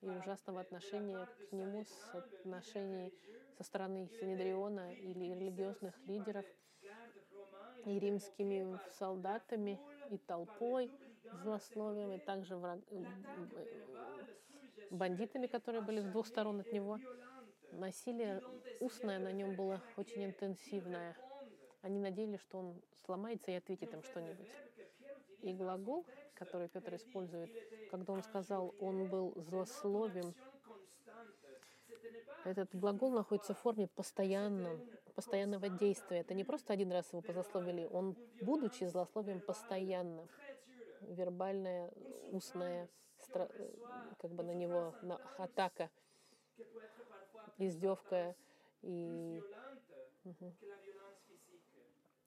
и 0.00 0.08
ужасного 0.08 0.62
отношения 0.62 1.28
к 1.50 1.52
нему 1.52 1.84
с 1.84 2.14
отношений 2.14 3.12
со 3.60 3.64
стороны 3.64 4.08
Синедриона 4.18 4.94
или 4.94 5.34
религиозных 5.34 5.94
лидеров 6.06 6.46
и 7.84 7.98
римскими 7.98 8.80
солдатами 8.98 9.78
и 10.08 10.16
толпой, 10.16 10.90
злословием, 11.42 12.10
и 12.12 12.18
также 12.18 12.56
враг... 12.56 12.80
бандитами, 14.90 15.46
которые 15.46 15.82
были 15.82 16.00
с 16.00 16.06
двух 16.06 16.26
сторон 16.26 16.60
от 16.60 16.72
него. 16.72 16.98
Насилие 17.72 18.40
устное 18.80 19.18
на 19.18 19.30
нем 19.30 19.54
было 19.56 19.82
очень 19.98 20.24
интенсивное. 20.24 21.14
Они 21.82 21.98
надеялись, 21.98 22.40
что 22.40 22.60
он 22.60 22.80
сломается 23.04 23.50
и 23.50 23.56
ответит 23.56 23.92
им 23.92 24.02
что-нибудь. 24.02 24.48
И 25.42 25.52
глагол, 25.52 26.06
который 26.32 26.68
Петр 26.68 26.94
использует, 26.94 27.50
когда 27.90 28.14
он 28.14 28.22
сказал, 28.22 28.74
он 28.80 29.06
был 29.10 29.34
злословим, 29.36 30.34
этот 32.44 32.74
глагол 32.74 33.12
находится 33.12 33.54
в 33.54 33.58
форме 33.58 33.88
постоянном, 33.88 34.82
постоянного 35.14 35.68
действия. 35.68 36.20
Это 36.20 36.34
не 36.34 36.44
просто 36.44 36.72
один 36.72 36.92
раз 36.92 37.12
его 37.12 37.22
позасловили, 37.22 37.86
он, 37.90 38.16
будучи 38.40 38.84
злословием, 38.84 39.40
постоянно 39.42 40.28
вербальная, 41.00 41.90
устная, 42.32 42.88
как 44.18 44.32
бы 44.32 44.42
на 44.42 44.52
него 44.52 44.94
на, 45.00 45.20
атака. 45.36 45.90
издевка 47.58 48.34
и, 48.82 49.42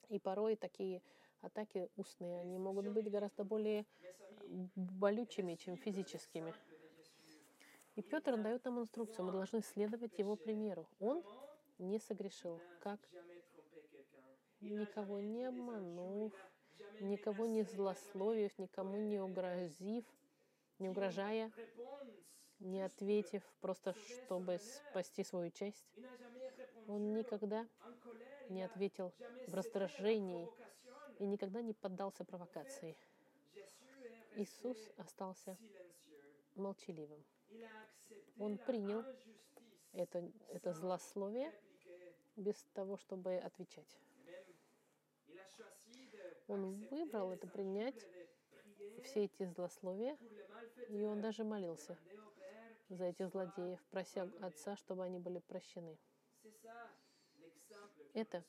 и 0.08 0.18
порой 0.18 0.56
такие 0.56 1.02
атаки 1.40 1.88
устные, 1.96 2.40
они 2.40 2.58
могут 2.58 2.86
быть 2.88 3.10
гораздо 3.10 3.44
более 3.44 3.84
болючими, 4.76 5.54
чем 5.56 5.76
физическими. 5.76 6.54
И 7.96 8.02
Петр 8.02 8.36
дает 8.36 8.64
нам 8.64 8.80
инструкцию, 8.80 9.24
мы 9.24 9.32
должны 9.32 9.62
следовать 9.62 10.18
его 10.18 10.34
примеру. 10.36 10.88
Он 10.98 11.22
не 11.78 11.98
согрешил, 11.98 12.60
как 12.80 12.98
никого 14.60 15.20
не 15.20 15.44
обманув, 15.44 16.32
никого 17.00 17.46
не 17.46 17.62
злословив, 17.62 18.58
никому 18.58 18.96
не 18.96 19.20
угрозив, 19.20 20.04
не 20.78 20.88
угрожая, 20.88 21.52
не 22.58 22.82
ответив, 22.82 23.42
просто 23.60 23.94
чтобы 23.94 24.58
спасти 24.58 25.22
свою 25.22 25.50
честь. 25.50 25.86
Он 26.88 27.12
никогда 27.12 27.66
не 28.48 28.62
ответил 28.62 29.12
в 29.46 29.54
раздражении 29.54 30.48
и 31.20 31.26
никогда 31.26 31.62
не 31.62 31.74
поддался 31.74 32.24
провокации. 32.24 32.96
Иисус 34.36 34.78
остался 34.96 35.56
молчаливым. 36.56 37.24
Он 38.38 38.58
принял 38.58 39.04
это, 39.92 40.30
это 40.48 40.72
злословие 40.72 41.52
без 42.36 42.62
того, 42.74 42.96
чтобы 42.96 43.36
отвечать. 43.36 43.96
Он 46.46 46.72
выбрал 46.90 47.30
это 47.32 47.46
принять, 47.46 48.06
все 49.02 49.24
эти 49.24 49.44
злословия, 49.44 50.18
и 50.88 51.04
он 51.04 51.20
даже 51.20 51.44
молился 51.44 51.96
за 52.88 53.04
этих 53.04 53.28
злодеев, 53.30 53.82
прося 53.90 54.30
Отца, 54.40 54.76
чтобы 54.76 55.04
они 55.04 55.18
были 55.18 55.38
прощены. 55.38 55.98
Это 58.12 58.44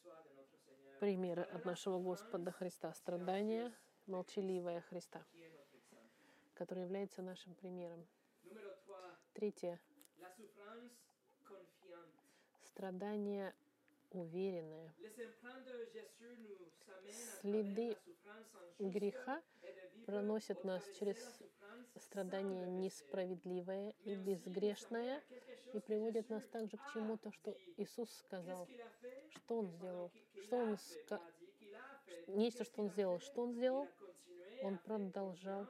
примеры 1.00 1.44
от 1.44 1.66
нашего 1.66 2.00
Господа 2.00 2.52
Христа, 2.52 2.94
страдания, 2.94 3.74
молчаливая 4.06 4.82
Христа, 4.82 5.26
который 6.54 6.84
является 6.84 7.22
нашим 7.22 7.56
примером. 7.56 8.08
Третье. 9.36 9.82
Страдание 12.64 13.54
уверенное. 14.12 14.94
Следы 17.42 17.98
греха 18.80 19.44
проносят 20.06 20.64
нас 20.64 20.82
через 20.98 21.18
страдание 21.98 22.66
несправедливое 22.66 23.94
и 24.06 24.16
безгрешное 24.16 25.22
и 25.74 25.80
приводят 25.82 26.30
нас 26.30 26.46
также 26.46 26.78
к 26.78 26.94
чему-то, 26.94 27.30
что 27.34 27.58
Иисус 27.76 28.10
сказал. 28.12 28.70
Что 29.32 29.60
Он 29.60 29.68
сделал? 29.68 30.12
Что 30.44 30.56
Он 30.56 30.78
ска... 30.78 31.22
Нечто, 32.28 32.64
что 32.64 32.84
Он 32.84 32.90
сделал. 32.90 33.20
Что 33.20 33.42
Он 33.42 33.52
сделал? 33.52 33.90
Он 34.64 34.78
продолжал. 34.78 35.68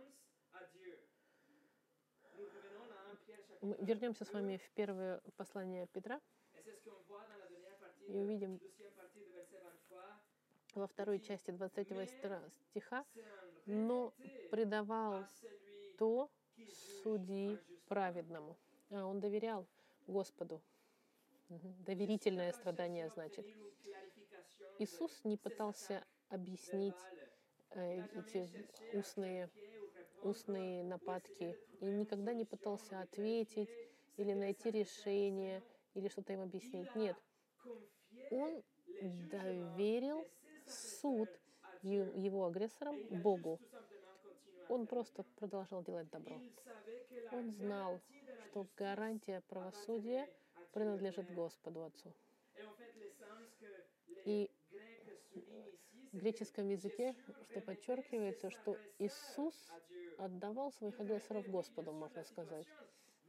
Мы 3.66 3.76
вернемся 3.80 4.26
с 4.26 4.32
вами 4.32 4.58
в 4.58 4.70
первое 4.76 5.20
послание 5.38 5.88
Петра 5.88 6.22
и 8.08 8.16
увидим 8.16 8.60
во 10.76 10.86
второй 10.86 11.20
части 11.20 11.50
23 11.50 11.98
стиха, 12.70 13.04
но 13.66 14.14
предавал 14.52 15.26
то 15.98 16.30
суди 17.02 17.58
праведному. 17.88 18.56
А, 18.92 19.04
он 19.04 19.20
доверял 19.20 19.66
Господу. 20.06 20.62
Доверительное 21.50 22.52
страдание, 22.54 23.10
значит. 23.10 23.48
Иисус 24.78 25.24
не 25.24 25.38
пытался 25.38 26.06
объяснить 26.30 27.02
э, 27.72 28.04
эти 28.14 28.48
устные, 28.94 29.50
устные 30.26 30.84
нападки 30.84 31.56
и 31.80 31.86
никогда 31.86 32.34
не 32.34 32.46
пытался 32.46 33.00
ответить 33.00 33.70
или 34.18 34.34
найти 34.34 34.72
решение 34.72 35.64
или 35.94 36.08
что-то 36.08 36.34
им 36.34 36.42
объяснить. 36.42 36.94
Нет. 36.96 37.18
Он 38.32 38.64
доверил 39.30 40.28
суд 40.66 41.30
его 41.82 42.46
агрессорам 42.46 42.98
Богу. 43.22 43.60
Он 44.68 44.88
просто 44.88 45.24
продолжал 45.36 45.84
делать 45.84 46.10
добро. 46.10 46.42
Он 47.32 47.52
знал, 47.52 48.02
что 48.48 48.68
гарантия 48.76 49.42
правосудия 49.48 50.28
принадлежит 50.74 51.32
Господу 51.34 51.84
Отцу. 51.84 52.14
И 54.26 54.50
в 56.12 56.18
греческом 56.18 56.70
языке, 56.70 57.16
что 57.50 57.62
подчеркивается, 57.62 58.50
что 58.50 58.78
Иисус 58.98 59.54
отдавал 60.18 60.72
своих 60.72 61.00
агрессоров 61.00 61.48
Господу, 61.48 61.92
можно 61.92 62.24
сказать. 62.24 62.68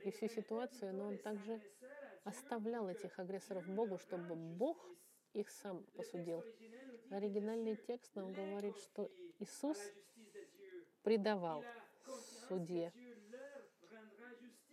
И 0.05 0.11
всю 0.11 0.29
ситуацию, 0.29 0.94
но 0.94 1.09
он 1.09 1.18
также 1.18 1.61
оставлял 2.25 2.88
этих 2.88 3.18
агрессоров 3.18 3.66
Богу, 3.66 3.99
чтобы 3.99 4.35
Бог 4.35 4.79
их 5.33 5.51
сам 5.51 5.85
посудил. 5.96 6.44
Оригинальный 7.11 7.77
текст 7.77 8.14
нам 8.14 8.33
говорит, 8.33 8.77
что 8.79 9.11
Иисус 9.38 9.79
предавал 11.03 11.64
суде. 12.49 12.92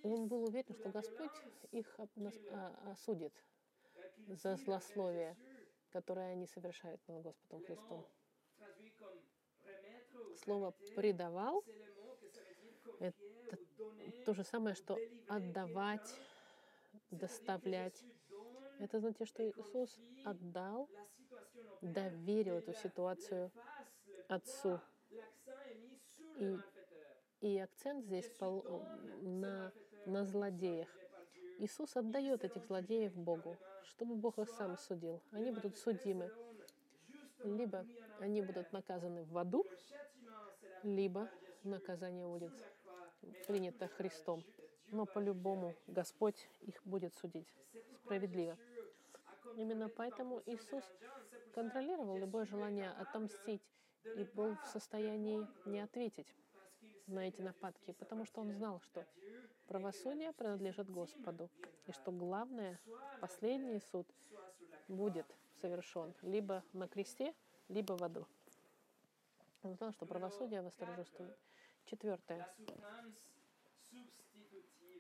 Он 0.03 0.27
был 0.27 0.43
уверен, 0.43 0.73
что 0.73 0.89
Господь 0.89 1.31
их 1.71 1.99
а, 2.51 2.91
осудит 2.91 3.33
за 4.27 4.55
злословие, 4.57 5.37
которое 5.91 6.31
они 6.31 6.47
совершают 6.47 7.01
над 7.07 7.21
Господом 7.21 7.63
Христом. 7.63 8.05
Слово 10.43 10.71
«предавал»— 10.95 11.63
это 12.99 13.15
то 14.25 14.33
же 14.33 14.43
самое, 14.43 14.75
что 14.75 14.97
отдавать, 15.27 16.15
доставлять. 17.11 18.03
Это 18.79 18.99
значит, 18.99 19.27
что 19.27 19.47
Иисус 19.47 19.99
отдал, 20.23 20.89
доверил 21.81 22.55
эту 22.55 22.73
ситуацию 22.73 23.51
Отцу. 24.27 24.79
И, 26.37 26.57
и 27.41 27.59
акцент 27.59 28.05
здесь 28.05 28.27
пол, 28.39 28.85
на, 29.21 29.71
на 30.05 30.25
злодеях. 30.25 30.89
Иисус 31.59 31.95
отдает 31.95 32.43
этих 32.43 32.65
злодеев 32.65 33.13
Богу, 33.15 33.57
чтобы 33.83 34.15
Бог 34.15 34.39
их 34.39 34.49
сам 34.49 34.77
судил. 34.77 35.21
Они 35.31 35.51
будут 35.51 35.77
судимы. 35.77 36.31
Либо 37.43 37.85
они 38.19 38.41
будут 38.41 38.71
наказаны 38.71 39.23
в 39.25 39.37
аду, 39.37 39.65
либо 40.81 41.29
наказание 41.63 42.27
будет 42.27 42.53
принято 43.47 43.87
Христом. 43.87 44.43
Но 44.91 45.05
по-любому 45.05 45.75
Господь 45.87 46.47
их 46.61 46.81
будет 46.85 47.13
судить 47.15 47.47
справедливо. 48.03 48.57
Именно 49.55 49.89
поэтому 49.89 50.41
Иисус 50.45 50.83
контролировал 51.53 52.17
любое 52.17 52.45
желание 52.45 52.91
отомстить 52.91 53.61
и 54.15 54.23
был 54.35 54.55
в 54.55 54.67
состоянии 54.67 55.47
не 55.65 55.79
ответить 55.79 56.27
на 57.07 57.27
эти 57.27 57.41
нападки, 57.41 57.91
потому 57.93 58.25
что 58.25 58.41
он 58.41 58.51
знал, 58.51 58.79
что 58.79 59.05
правосудие 59.67 60.31
принадлежит 60.33 60.89
Господу, 60.89 61.49
и 61.85 61.91
что 61.91 62.11
главное, 62.11 62.79
последний 63.19 63.79
суд 63.79 64.07
будет 64.87 65.25
совершен 65.61 66.13
либо 66.21 66.63
на 66.73 66.87
кресте, 66.87 67.33
либо 67.67 67.93
в 67.93 68.03
аду. 68.03 68.25
Он 69.63 69.75
знал, 69.75 69.91
что 69.93 70.05
правосудие 70.05 70.61
восторжествует. 70.61 71.37
Четвертое. 71.85 72.47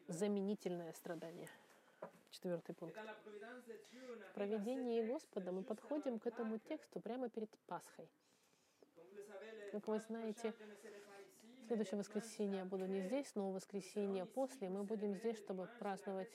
Заменительное 0.07 0.93
страдание. 0.93 1.49
Четвертый 2.29 2.75
пункт. 2.75 2.97
В 2.97 4.33
проведении 4.33 5.01
Господа 5.05 5.51
мы 5.51 5.63
подходим 5.63 6.19
к 6.19 6.27
этому 6.27 6.57
тексту 6.59 6.99
прямо 6.99 7.29
перед 7.29 7.49
Пасхой. 7.67 8.09
Как 9.71 9.87
вы 9.87 9.99
знаете, 9.99 10.53
в 11.63 11.67
следующее 11.67 11.97
воскресенье 11.97 12.59
я 12.59 12.65
буду 12.65 12.85
не 12.85 13.01
здесь, 13.01 13.33
но 13.35 13.51
воскресенье 13.51 14.25
после 14.25 14.69
мы 14.69 14.83
будем 14.83 15.15
здесь, 15.15 15.37
чтобы 15.37 15.67
праздновать 15.79 16.29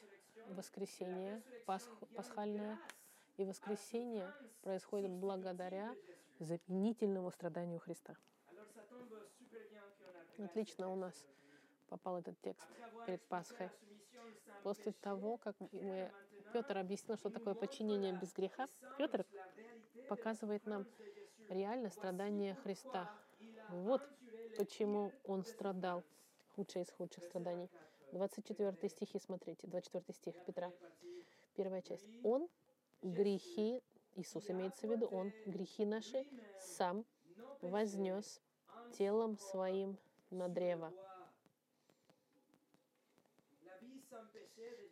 воскресенье, 0.48 1.42
Пасх, 1.66 1.90
пасхальное. 2.16 2.78
И 3.36 3.44
воскресенье 3.44 4.34
происходит 4.62 5.12
благодаря 5.12 5.94
заменительному 6.40 7.30
страданию 7.30 7.78
Христа. 7.78 8.16
Отлично 10.38 10.88
у 10.92 10.94
нас 10.94 11.26
попал 11.88 12.18
этот 12.18 12.40
текст 12.40 12.68
перед 13.06 13.20
Пасхой. 13.22 13.70
После 14.62 14.92
того, 14.92 15.36
как 15.36 15.56
мы, 15.72 16.12
Петр 16.52 16.78
объяснил, 16.78 17.16
что 17.16 17.28
такое 17.28 17.54
подчинение 17.54 18.12
без 18.12 18.32
греха, 18.32 18.68
Петр 18.96 19.26
показывает 20.08 20.64
нам 20.66 20.86
реально 21.48 21.90
страдание 21.90 22.54
Христа. 22.54 23.10
Вот 23.70 24.02
почему 24.56 25.12
он 25.24 25.44
страдал. 25.44 26.04
Худшее 26.54 26.84
из 26.84 26.90
худших 26.90 27.24
страданий. 27.24 27.70
24 28.12 28.88
стихи, 28.88 29.18
смотрите, 29.18 29.66
24 29.66 30.14
стих 30.16 30.34
Петра. 30.44 30.72
Первая 31.54 31.82
часть. 31.82 32.06
Он 32.22 32.48
грехи, 33.02 33.82
Иисус 34.14 34.48
имеется 34.50 34.86
в 34.86 34.90
виду, 34.90 35.06
Он 35.06 35.32
грехи 35.46 35.84
наши 35.84 36.26
сам 36.58 37.04
вознес 37.60 38.40
телом 38.92 39.38
своим 39.38 39.98
на 40.30 40.48
древо. 40.48 40.92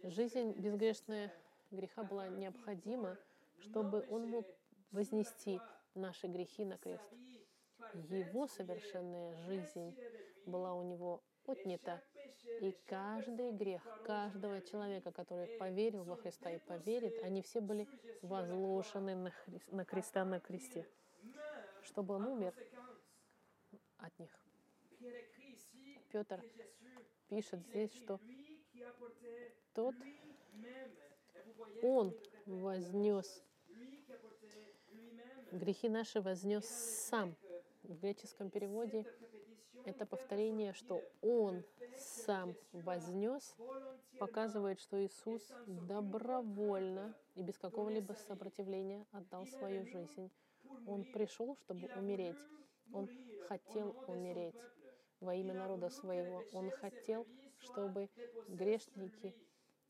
Жизнь 0.03 0.53
безгрешная 0.53 1.33
греха 1.71 2.05
была 2.05 2.29
необходима, 2.29 3.17
чтобы 3.59 4.07
Он 4.11 4.29
мог 4.29 4.47
вознести 4.93 5.61
наши 5.95 6.27
грехи 6.27 6.65
на 6.65 6.79
крест. 6.79 7.05
Его 7.95 8.47
совершенная 8.47 9.35
жизнь 9.47 9.97
была 10.47 10.75
у 10.75 10.83
Него 10.83 11.23
отнята. 11.47 12.03
И 12.61 12.77
каждый 12.87 13.53
грех 13.53 13.83
каждого 14.05 14.61
человека, 14.63 15.11
который 15.13 15.59
поверил 15.59 16.05
во 16.05 16.17
Христа 16.17 16.51
и 16.51 16.59
поверит, 16.59 17.23
они 17.23 17.43
все 17.43 17.61
были 17.61 17.89
возложены 18.23 19.15
на, 19.15 19.31
Хри... 19.31 19.61
на 19.69 19.85
креста 19.85 20.25
на 20.25 20.41
кресте, 20.41 20.87
чтобы 21.83 22.15
он 22.15 22.27
умер 22.27 22.55
от 23.99 24.19
них. 24.19 24.46
Петр 26.11 26.43
пишет 27.29 27.61
здесь, 27.67 27.93
что 27.93 28.21
тот, 29.75 29.95
он 31.83 32.15
вознес. 32.47 33.43
грехи 35.53 35.89
наши 35.89 36.21
вознес 36.21 36.67
сам. 36.67 37.37
В 37.83 38.01
греческом 38.01 38.51
переводе 38.51 39.05
это 39.85 40.07
повторение, 40.07 40.73
что 40.73 41.05
Он 41.21 41.63
сам 41.97 42.57
вознес, 42.73 43.55
показывает, 44.19 44.81
что 44.81 45.05
Иисус 45.05 45.43
добровольно 45.67 47.15
и 47.35 47.43
без 47.43 47.57
какого-либо 47.59 48.15
сопротивления 48.15 49.07
отдал 49.13 49.47
свою 49.47 49.87
жизнь. 49.87 50.31
Он 50.87 51.05
пришел, 51.05 51.57
чтобы 51.57 51.89
умереть. 51.97 52.39
Он 52.93 53.09
хотел 53.47 53.95
умереть 54.09 54.57
во 55.21 55.35
имя 55.35 55.55
народа 55.55 55.89
своего. 55.91 56.43
Он 56.53 56.71
хотел, 56.71 57.27
чтобы 57.59 58.09
грешники, 58.49 59.35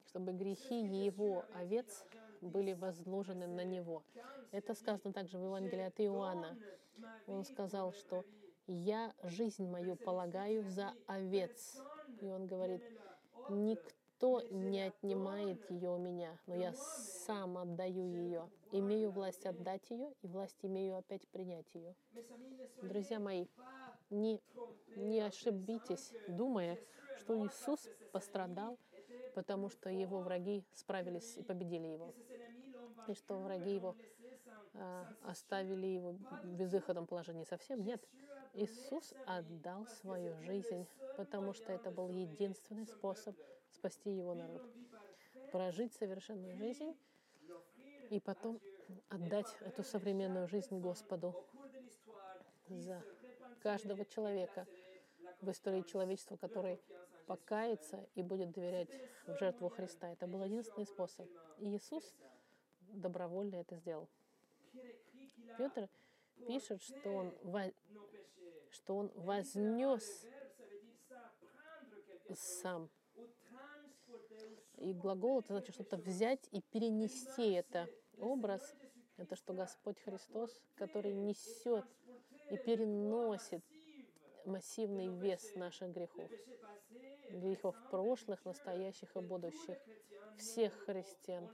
чтобы 0.06 0.32
грехи 0.32 0.80
его 0.80 1.44
овец 1.54 2.04
были 2.40 2.72
возложены 2.72 3.46
на 3.46 3.64
него. 3.64 4.02
Это 4.52 4.74
сказано 4.74 5.12
также 5.12 5.38
в 5.38 5.44
Евангелии 5.44 5.84
от 5.84 6.00
Иоанна. 6.00 6.56
Он 7.26 7.44
сказал, 7.44 7.92
что 7.92 8.24
«Я 8.66 9.12
жизнь 9.22 9.68
мою 9.68 9.96
полагаю 9.96 10.64
за 10.64 10.94
овец». 11.06 11.82
И 12.20 12.28
он 12.28 12.46
говорит, 12.46 12.82
«Никто 13.48 14.40
не 14.50 14.80
отнимает 14.80 15.70
ее 15.70 15.90
у 15.90 15.98
меня, 15.98 16.38
но 16.46 16.54
я 16.54 16.72
сам 16.74 17.58
отдаю 17.58 18.06
ее. 18.06 18.48
Имею 18.72 19.10
власть 19.10 19.44
отдать 19.46 19.90
ее, 19.90 20.12
и 20.22 20.26
власть 20.26 20.58
имею 20.62 20.96
опять 20.96 21.26
принять 21.28 21.74
ее». 21.74 21.94
Друзья 22.82 23.18
мои, 23.18 23.46
не, 24.10 24.40
не 24.96 25.20
ошибитесь, 25.20 26.12
думая, 26.28 26.78
что 27.18 27.38
Иисус 27.46 27.88
пострадал, 28.12 28.78
потому 29.34 29.68
что 29.68 29.90
его 29.90 30.20
враги 30.20 30.64
справились 30.72 31.36
и 31.36 31.42
победили 31.42 31.86
его. 31.86 32.14
И 33.08 33.14
что 33.14 33.38
враги 33.38 33.74
его 33.74 33.96
а, 34.74 35.06
оставили 35.22 35.86
его 35.86 36.12
в 36.12 36.46
безвыходном 36.46 37.06
положении 37.06 37.44
совсем. 37.44 37.82
Нет. 37.82 38.06
Иисус 38.54 39.12
отдал 39.26 39.86
свою 39.86 40.34
жизнь, 40.40 40.86
потому 41.16 41.52
что 41.52 41.72
это 41.72 41.90
был 41.90 42.08
единственный 42.08 42.86
способ 42.86 43.36
спасти 43.70 44.10
его 44.10 44.34
народ. 44.34 44.62
Прожить 45.52 45.94
совершенную 45.94 46.56
жизнь 46.56 46.96
и 48.10 48.20
потом 48.20 48.60
отдать 49.08 49.54
эту 49.60 49.82
современную 49.82 50.48
жизнь 50.48 50.78
Господу 50.78 51.34
за 52.68 53.02
каждого 53.66 54.04
человека 54.04 54.64
в 55.40 55.50
истории 55.50 55.82
человечества, 55.82 56.36
который 56.36 56.80
покается 57.26 58.08
и 58.14 58.22
будет 58.22 58.52
доверять 58.52 58.88
в 59.26 59.36
жертву 59.40 59.68
Христа. 59.68 60.08
Это 60.12 60.28
был 60.28 60.44
единственный 60.44 60.86
способ. 60.86 61.28
И 61.58 61.74
Иисус 61.74 62.14
добровольно 62.82 63.56
это 63.56 63.74
сделал. 63.74 64.08
Петр 65.58 65.88
пишет, 66.46 66.80
что 66.80 67.10
он, 67.10 67.34
во... 67.42 67.72
что 68.70 68.98
он 68.98 69.10
вознес 69.16 70.24
сам. 72.36 72.88
И 74.76 74.92
глагол 74.92 75.40
это 75.40 75.54
значит 75.54 75.74
что-то 75.74 75.96
взять 75.96 76.48
и 76.52 76.60
перенести 76.60 77.50
это. 77.50 77.88
Образ 78.16 78.76
это 79.16 79.34
что 79.34 79.54
Господь 79.54 79.98
Христос, 80.02 80.62
который 80.76 81.14
несет 81.14 81.84
и 82.50 82.56
переносит 82.56 83.62
массивный 84.44 85.08
вес 85.08 85.54
наших 85.54 85.92
грехов. 85.92 86.30
Грехов 87.30 87.74
прошлых, 87.90 88.44
настоящих 88.44 89.16
и 89.16 89.20
будущих. 89.20 89.76
Всех 90.38 90.72
христиан 90.84 91.48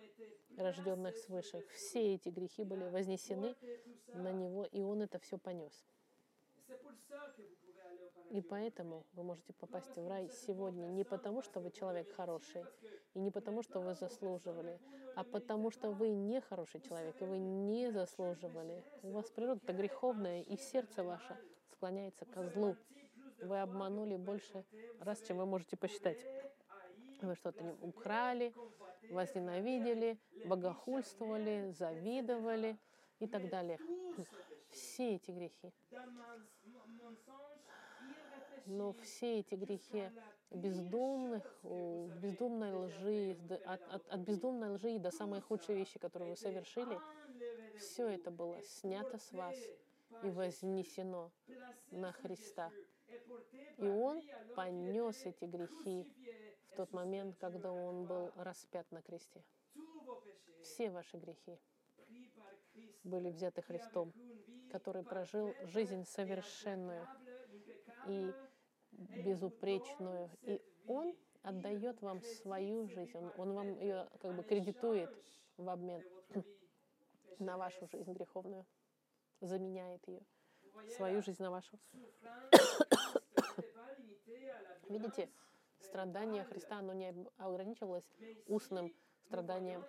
рожденных 0.57 1.16
свыше. 1.16 1.62
Все 1.74 2.14
эти 2.14 2.28
грехи 2.28 2.64
были 2.64 2.85
вознесены 2.90 3.55
на 4.14 4.33
Него, 4.33 4.64
и 4.64 4.83
Он 4.83 5.02
это 5.02 5.18
все 5.18 5.38
понес. 5.38 5.72
И 8.33 8.40
поэтому 8.40 9.05
вы 9.12 9.25
можете 9.25 9.53
попасть 9.53 9.95
в 9.95 10.09
рай 10.09 10.31
сегодня 10.31 10.87
не 10.87 11.05
потому, 11.05 11.42
что 11.42 11.61
вы 11.61 11.71
человек 11.71 12.11
хороший, 12.14 12.64
и 13.12 13.21
не 13.21 13.31
потому, 13.31 13.62
что 13.62 13.79
вы 13.81 13.95
заслуживали, 13.95 14.81
а 15.14 15.23
потому, 15.23 15.71
что 15.71 15.90
вы 15.90 16.09
не 16.09 16.40
хороший 16.40 16.81
человек, 16.81 17.21
и 17.21 17.27
вы 17.27 17.38
не 17.38 17.92
заслуживали. 17.92 18.83
У 19.03 19.11
вас 19.11 19.31
природа 19.31 19.71
греховная, 19.75 20.40
и 20.40 20.57
сердце 20.57 21.05
ваше 21.05 21.37
склоняется 21.73 22.25
к 22.25 22.42
злу. 22.55 22.75
Вы 23.42 23.61
обманули 23.61 24.16
больше 24.16 24.64
раз, 25.01 25.21
чем 25.21 25.37
вы 25.37 25.45
можете 25.45 25.77
посчитать. 25.77 26.25
Вы 27.21 27.35
что-то 27.35 27.77
украли, 27.83 28.55
возненавидели, 29.11 30.18
богохульствовали, 30.47 31.71
завидовали 31.73 32.79
и 33.18 33.27
так 33.27 33.51
далее. 33.51 33.79
Все 34.71 35.16
эти 35.16 35.31
грехи. 35.33 35.71
Но 38.66 38.92
все 38.92 39.40
эти 39.40 39.55
грехи 39.55 40.11
бездумных, 40.51 41.61
бездумной 41.62 42.72
лжи, 42.72 43.37
от, 43.64 43.83
от, 43.88 44.09
от 44.09 44.20
бездумной 44.20 44.70
лжи 44.70 44.98
до 44.98 45.11
самой 45.11 45.40
худшей 45.40 45.77
вещи, 45.77 45.98
которую 45.98 46.31
вы 46.31 46.37
совершили, 46.37 46.98
все 47.79 48.09
это 48.09 48.31
было 48.31 48.62
снято 48.62 49.18
с 49.18 49.33
вас 49.33 49.57
и 50.22 50.31
вознесено 50.31 51.31
на 51.90 52.12
Христа. 52.12 52.70
И 53.79 53.87
Он 53.87 54.22
понес 54.55 55.27
эти 55.27 55.44
грехи 55.44 56.07
в 56.70 56.77
тот 56.77 56.92
момент, 56.92 57.37
когда 57.38 57.72
Он 57.72 58.07
был 58.07 58.31
распят 58.37 58.90
на 58.90 59.03
кресте. 59.03 59.42
Все 60.62 60.90
ваши 60.90 61.16
грехи 61.16 61.59
были 63.05 63.31
взяты 63.31 63.62
Христом, 63.62 64.12
который 64.70 65.03
прожил 65.03 65.55
жизнь 65.64 66.05
совершенную 66.05 67.07
и 68.07 68.33
безупречную. 69.25 70.31
И 70.43 70.61
Он 70.87 71.15
отдает 71.43 72.01
вам 72.03 72.23
свою 72.23 72.87
жизнь, 72.88 73.11
Он, 73.15 73.33
он 73.37 73.53
вам 73.53 73.79
ее 73.79 74.09
как 74.21 74.35
бы 74.35 74.43
кредитует 74.43 75.11
в 75.57 75.69
обмен 75.69 76.03
на 77.38 77.57
вашу 77.57 77.87
жизнь 77.88 78.12
греховную, 78.12 78.67
заменяет 79.41 80.07
ее, 80.09 80.23
свою 80.97 81.23
жизнь 81.23 81.43
на 81.43 81.51
вашу. 81.51 81.79
Видите, 84.88 85.29
страдание 85.81 86.45
Христа, 86.45 86.79
оно 86.79 86.93
не 86.93 87.14
ограничивалось 87.39 88.05
устным 88.47 88.93
страданием 89.26 89.85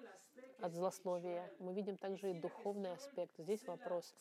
от 0.60 0.74
злословия. 0.74 1.52
Мы 1.60 1.74
видим 1.74 1.98
также 1.98 2.32
и 2.32 2.40
духовный 2.40 2.94
аспект. 2.94 3.38
Здесь 3.38 3.66
вопрос. 3.68 4.16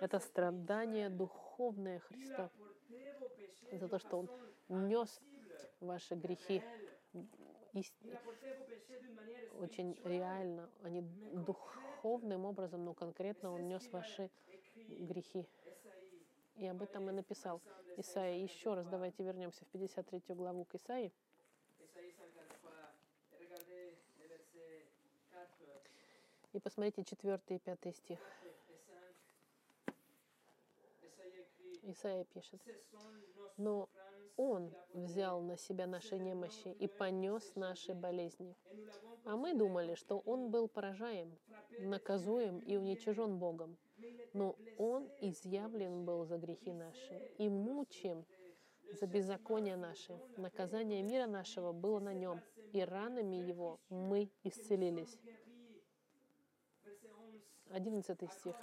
Это 0.00 0.18
страдание 0.18 1.08
духовное 1.08 2.00
Христа 2.00 2.50
за 3.72 3.88
то, 3.88 3.98
что 3.98 4.18
Он 4.68 4.88
нес 4.88 5.20
ваши 5.80 6.14
грехи 6.14 6.62
очень 9.58 9.98
реально, 10.04 10.68
не 10.84 11.02
духовным 11.02 12.44
образом, 12.44 12.84
но 12.84 12.94
конкретно 12.94 13.52
Он 13.52 13.68
нес 13.68 13.86
ваши 13.92 14.30
грехи. 14.88 15.46
И 16.56 16.66
об 16.66 16.82
этом 16.82 17.08
и 17.08 17.12
написал 17.12 17.60
Исаия. 17.96 18.42
Еще 18.42 18.74
раз 18.74 18.86
давайте 18.86 19.22
вернемся 19.22 19.64
в 19.64 19.68
53 19.68 20.34
главу 20.34 20.64
к 20.64 20.74
Исаии. 20.74 21.12
И 26.52 26.58
посмотрите 26.58 27.04
4 27.04 27.40
и 27.48 27.58
5 27.58 27.96
стих. 27.96 28.18
Исаия 31.82 32.24
пишет, 32.24 32.60
но 33.56 33.88
Он 34.36 34.72
взял 34.92 35.40
на 35.40 35.56
себя 35.56 35.86
наши 35.86 36.18
немощи 36.18 36.68
и 36.68 36.86
понес 36.88 37.54
наши 37.54 37.94
болезни. 37.94 38.56
А 39.24 39.36
мы 39.36 39.54
думали, 39.54 39.94
что 39.94 40.18
Он 40.20 40.50
был 40.50 40.68
поражаем, 40.68 41.36
наказуем 41.78 42.58
и 42.60 42.76
уничижен 42.76 43.38
Богом. 43.38 43.76
Но 44.32 44.56
Он 44.78 45.08
изъявлен 45.20 46.04
был 46.04 46.24
за 46.24 46.38
грехи 46.38 46.72
наши 46.72 47.32
и 47.38 47.48
мучим 47.48 48.24
за 48.92 49.06
беззакония 49.06 49.76
наши. 49.76 50.18
Наказание 50.36 51.02
мира 51.02 51.26
нашего 51.26 51.72
было 51.72 52.00
на 52.00 52.14
нем, 52.14 52.40
и 52.72 52.80
ранами 52.80 53.36
его 53.36 53.80
мы 53.88 54.30
исцелились. 54.42 55.18
11 57.70 58.32
стих. 58.32 58.56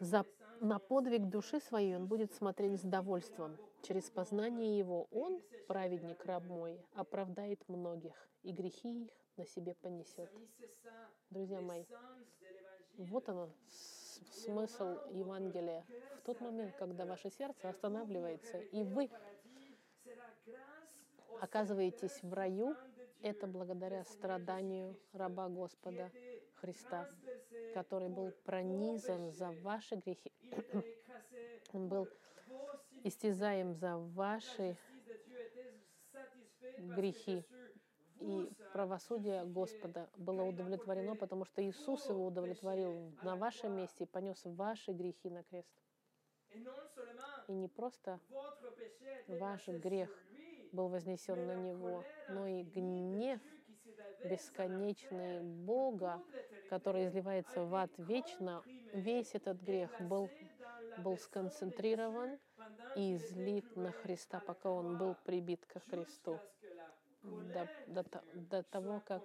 За, 0.00 0.24
на 0.60 0.78
подвиг 0.78 1.28
души 1.28 1.60
своей 1.60 1.96
он 1.96 2.06
будет 2.06 2.32
смотреть 2.32 2.80
с 2.80 2.84
довольством. 2.84 3.56
Через 3.82 4.10
познание 4.10 4.78
его 4.78 5.08
он, 5.10 5.42
праведник 5.66 6.24
раб 6.24 6.44
мой, 6.44 6.80
оправдает 6.94 7.68
многих, 7.68 8.28
и 8.42 8.52
грехи 8.52 9.04
их 9.04 9.10
на 9.36 9.44
себе 9.44 9.74
понесет. 9.74 10.30
Друзья 11.30 11.60
мои, 11.60 11.84
вот 12.96 13.28
оно, 13.28 13.50
смысл 14.44 14.98
Евангелия. 15.10 15.84
В 16.18 16.26
тот 16.26 16.40
момент, 16.40 16.74
когда 16.76 17.04
ваше 17.04 17.30
сердце 17.30 17.68
останавливается, 17.68 18.58
и 18.58 18.84
вы 18.84 19.10
оказываетесь 21.40 22.22
в 22.22 22.32
раю, 22.32 22.76
это 23.20 23.48
благодаря 23.48 24.04
страданию 24.04 24.96
раба 25.12 25.48
Господа 25.48 26.10
Христа, 26.60 27.08
который 27.74 28.08
был 28.08 28.32
пронизан 28.44 29.32
за 29.32 29.50
ваши 29.50 29.96
грехи. 29.96 30.32
Он 31.72 31.88
был 31.88 32.08
истязаем 33.04 33.74
за 33.74 33.96
ваши 33.96 34.76
грехи. 36.78 37.44
И 38.20 38.50
правосудие 38.72 39.44
Господа 39.44 40.10
было 40.16 40.42
удовлетворено, 40.42 41.14
потому 41.14 41.44
что 41.44 41.62
Иисус 41.62 42.08
его 42.08 42.26
удовлетворил 42.26 43.12
на 43.22 43.36
вашем 43.36 43.76
месте 43.76 44.04
и 44.04 44.06
понес 44.06 44.40
ваши 44.44 44.92
грехи 44.92 45.30
на 45.30 45.44
крест. 45.44 45.70
И 47.46 47.52
не 47.52 47.68
просто 47.68 48.20
ваш 49.28 49.68
грех 49.68 50.10
был 50.72 50.88
вознесен 50.88 51.46
на 51.46 51.54
него, 51.54 52.04
но 52.28 52.46
и 52.46 52.62
гнев 52.62 53.40
бесконечный 54.24 55.40
Бога, 55.40 56.22
который 56.68 57.06
изливается 57.06 57.64
в 57.64 57.74
ад 57.74 57.90
вечно, 57.98 58.62
весь 58.92 59.34
этот 59.34 59.60
грех 59.62 59.90
был, 60.00 60.30
был 60.98 61.18
сконцентрирован 61.18 62.38
и 62.96 63.14
излит 63.14 63.76
на 63.76 63.92
Христа, 63.92 64.40
пока 64.40 64.70
он 64.70 64.98
был 64.98 65.14
прибит 65.24 65.64
ко 65.66 65.80
Христу. 65.80 66.38
До, 67.22 67.68
до, 67.86 68.04
до 68.34 68.62
того, 68.62 69.02
как 69.04 69.22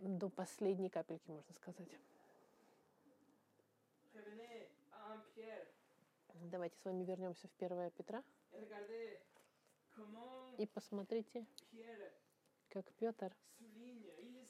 до 0.00 0.28
последней 0.28 0.88
капельки, 0.88 1.30
можно 1.30 1.54
сказать. 1.54 1.88
Давайте 6.34 6.76
с 6.78 6.84
вами 6.84 7.04
вернемся 7.04 7.48
в 7.48 7.62
1 7.62 7.90
Петра. 7.92 8.22
И 10.58 10.66
посмотрите, 10.66 11.46
как 12.76 12.92
Петр 12.98 13.34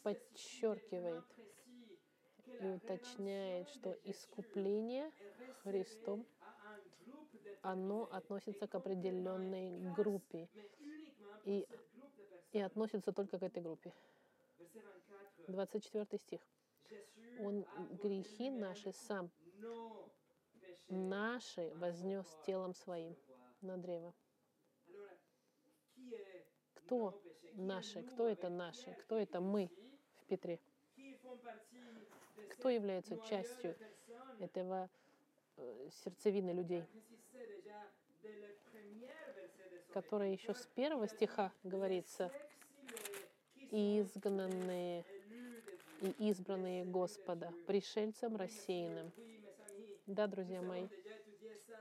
подчеркивает 0.03 1.25
и 2.61 2.67
уточняет, 2.67 3.69
что 3.69 3.93
искупление 4.03 5.13
Христом, 5.63 6.27
оно 7.63 8.09
относится 8.11 8.67
к 8.67 8.75
определенной 8.75 9.79
группе 9.95 10.49
и, 11.45 11.69
и 12.51 12.59
относится 12.59 13.13
только 13.13 13.39
к 13.39 13.45
этой 13.45 13.63
группе. 13.63 13.93
24 15.47 16.19
стих. 16.19 16.41
Он 17.39 17.65
грехи 18.03 18.51
наши 18.51 18.91
сам, 18.91 19.31
наши 20.89 21.73
вознес 21.77 22.27
телом 22.45 22.75
своим 22.75 23.17
на 23.61 23.77
древо. 23.77 24.13
Кто 26.75 27.23
наши? 27.57 28.03
Кто 28.03 28.29
это 28.29 28.49
наши? 28.49 28.93
Кто 29.01 29.19
это 29.19 29.41
мы 29.41 29.71
в 30.21 30.27
Петре? 30.27 30.61
Кто 32.51 32.69
является 32.69 33.17
частью 33.29 33.77
этого 34.41 34.89
э, 35.57 35.89
сердцевины 36.05 36.51
людей, 36.51 36.85
которые 39.93 40.33
еще 40.33 40.55
с 40.55 40.67
первого 40.75 41.09
стиха 41.09 41.53
говорится, 41.65 42.31
изгнанные 43.71 45.05
и 46.01 46.29
избранные 46.29 46.85
Господа, 46.85 47.53
пришельцам 47.67 48.37
рассеянным. 48.37 49.13
Да, 50.07 50.27
друзья 50.27 50.63
мои, 50.63 50.89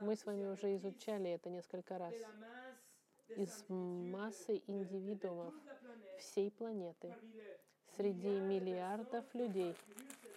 мы 0.00 0.16
с 0.16 0.24
вами 0.24 0.46
уже 0.46 0.74
изучали 0.76 1.30
это 1.30 1.48
несколько 1.50 1.98
раз 1.98 2.14
из 3.28 3.64
массы 3.68 4.62
индивидуумов 4.66 5.54
всей 6.18 6.50
планеты, 6.50 7.14
среди 7.96 8.28
миллиардов 8.28 9.24
людей, 9.34 9.74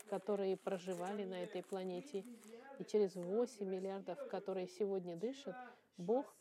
которые 0.09 0.57
проживали 0.57 1.23
на 1.25 1.43
этой 1.43 1.63
планете, 1.63 2.25
и 2.79 2.85
через 2.85 3.15
8 3.15 3.65
миллиардов, 3.65 4.27
которые 4.29 4.67
сегодня 4.67 5.15
дышат, 5.15 5.55
Бог 5.97 6.33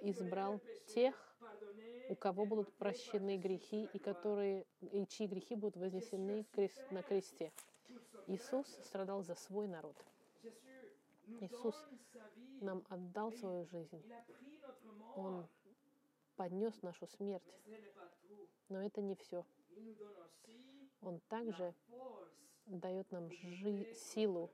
избрал 0.00 0.60
тех, 0.86 1.14
у 2.08 2.14
кого 2.14 2.44
будут 2.44 2.72
прощены 2.74 3.38
грехи 3.38 3.88
и, 3.92 3.98
которые, 3.98 4.66
и 4.80 5.06
чьи 5.06 5.26
грехи 5.26 5.54
будут 5.54 5.76
вознесены 5.76 6.44
на 6.90 7.02
кресте. 7.02 7.52
Иисус 8.26 8.66
страдал 8.84 9.22
за 9.22 9.34
свой 9.34 9.66
народ. 9.66 9.96
Иисус 11.40 11.74
нам 12.60 12.84
отдал 12.88 13.32
свою 13.32 13.64
жизнь. 13.66 14.02
Он 15.16 15.46
поднес 16.36 16.82
нашу 16.82 17.06
смерть. 17.06 17.42
Но 18.68 18.82
это 18.84 19.00
не 19.00 19.14
все. 19.14 19.44
Он 21.00 21.20
также 21.28 21.74
дает 22.66 23.10
нам 23.10 23.30
жи- 23.30 23.92
силу, 23.94 24.50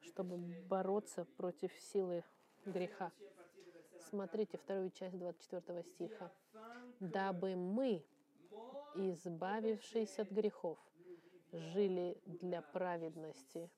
чтобы 0.00 0.38
бороться 0.68 1.24
против 1.36 1.72
силы 1.78 2.24
греха. 2.64 3.12
Смотрите 3.98 4.58
вторую 4.58 4.90
часть 4.90 5.18
24 5.18 5.82
стиха. 5.84 6.32
«Дабы 7.00 7.56
мы, 7.56 8.04
избавившись 8.94 10.18
от 10.18 10.30
грехов, 10.30 10.78
жили 11.52 12.20
для 12.26 12.62
праведности». 12.62 13.70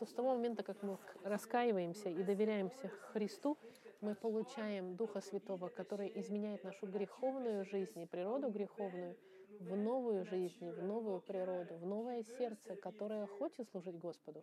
Что 0.00 0.06
с 0.06 0.14
того 0.14 0.34
момента, 0.34 0.62
как 0.62 0.82
мы 0.82 0.96
раскаиваемся 1.24 2.08
и 2.08 2.22
доверяемся 2.22 2.88
Христу, 3.12 3.58
мы 4.00 4.14
получаем 4.14 4.96
Духа 4.96 5.20
Святого, 5.20 5.68
который 5.68 6.10
изменяет 6.14 6.64
нашу 6.64 6.86
греховную 6.86 7.66
жизнь 7.66 8.00
и 8.00 8.06
природу 8.06 8.48
греховную 8.48 9.14
в 9.60 9.76
новую 9.76 10.24
жизнь, 10.24 10.70
в 10.70 10.82
новую 10.82 11.20
природу, 11.20 11.74
в 11.76 11.84
новое 11.84 12.22
сердце, 12.22 12.76
которое 12.76 13.26
хочет 13.26 13.68
служить 13.68 13.98
Господу. 13.98 14.42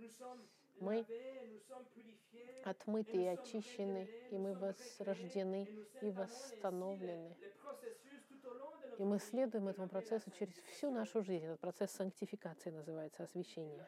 Мы 0.79 1.03
отмыты 2.63 3.17
и 3.17 3.25
очищены, 3.25 4.07
и 4.29 4.37
мы 4.37 4.53
возрождены 4.53 5.67
и 6.03 6.11
восстановлены. 6.11 7.35
И 8.99 9.03
мы 9.03 9.17
следуем 9.17 9.67
этому 9.67 9.89
процессу 9.89 10.29
через 10.29 10.53
всю 10.69 10.91
нашу 10.91 11.23
жизнь. 11.23 11.45
Этот 11.45 11.59
процесс 11.59 11.91
санктификации 11.91 12.69
называется 12.69 13.23
освящение. 13.23 13.87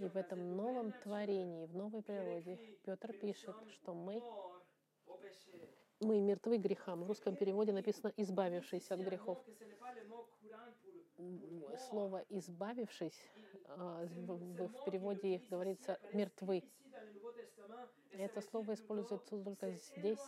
И 0.00 0.08
в 0.08 0.16
этом 0.16 0.56
новом 0.56 0.92
творении, 0.92 1.66
в 1.66 1.76
новой 1.76 2.00
природе 2.00 2.58
Петр 2.84 3.12
пишет, 3.12 3.54
что 3.68 3.92
мы, 3.92 4.22
мы 6.00 6.20
мертвы 6.22 6.56
грехам. 6.56 7.04
В 7.04 7.06
русском 7.06 7.36
переводе 7.36 7.72
написано 7.72 8.10
«избавившись 8.16 8.90
от 8.90 9.00
грехов». 9.00 9.38
Слово 11.90 12.24
«избавившись» 12.30 13.20
а, 13.68 14.06
в 14.06 14.84
переводе 14.86 15.42
говорится 15.50 16.00
«мертвы». 16.14 16.64
Это 18.12 18.40
слово 18.40 18.72
используется 18.72 19.18
только 19.28 19.70
здесь. 19.72 20.24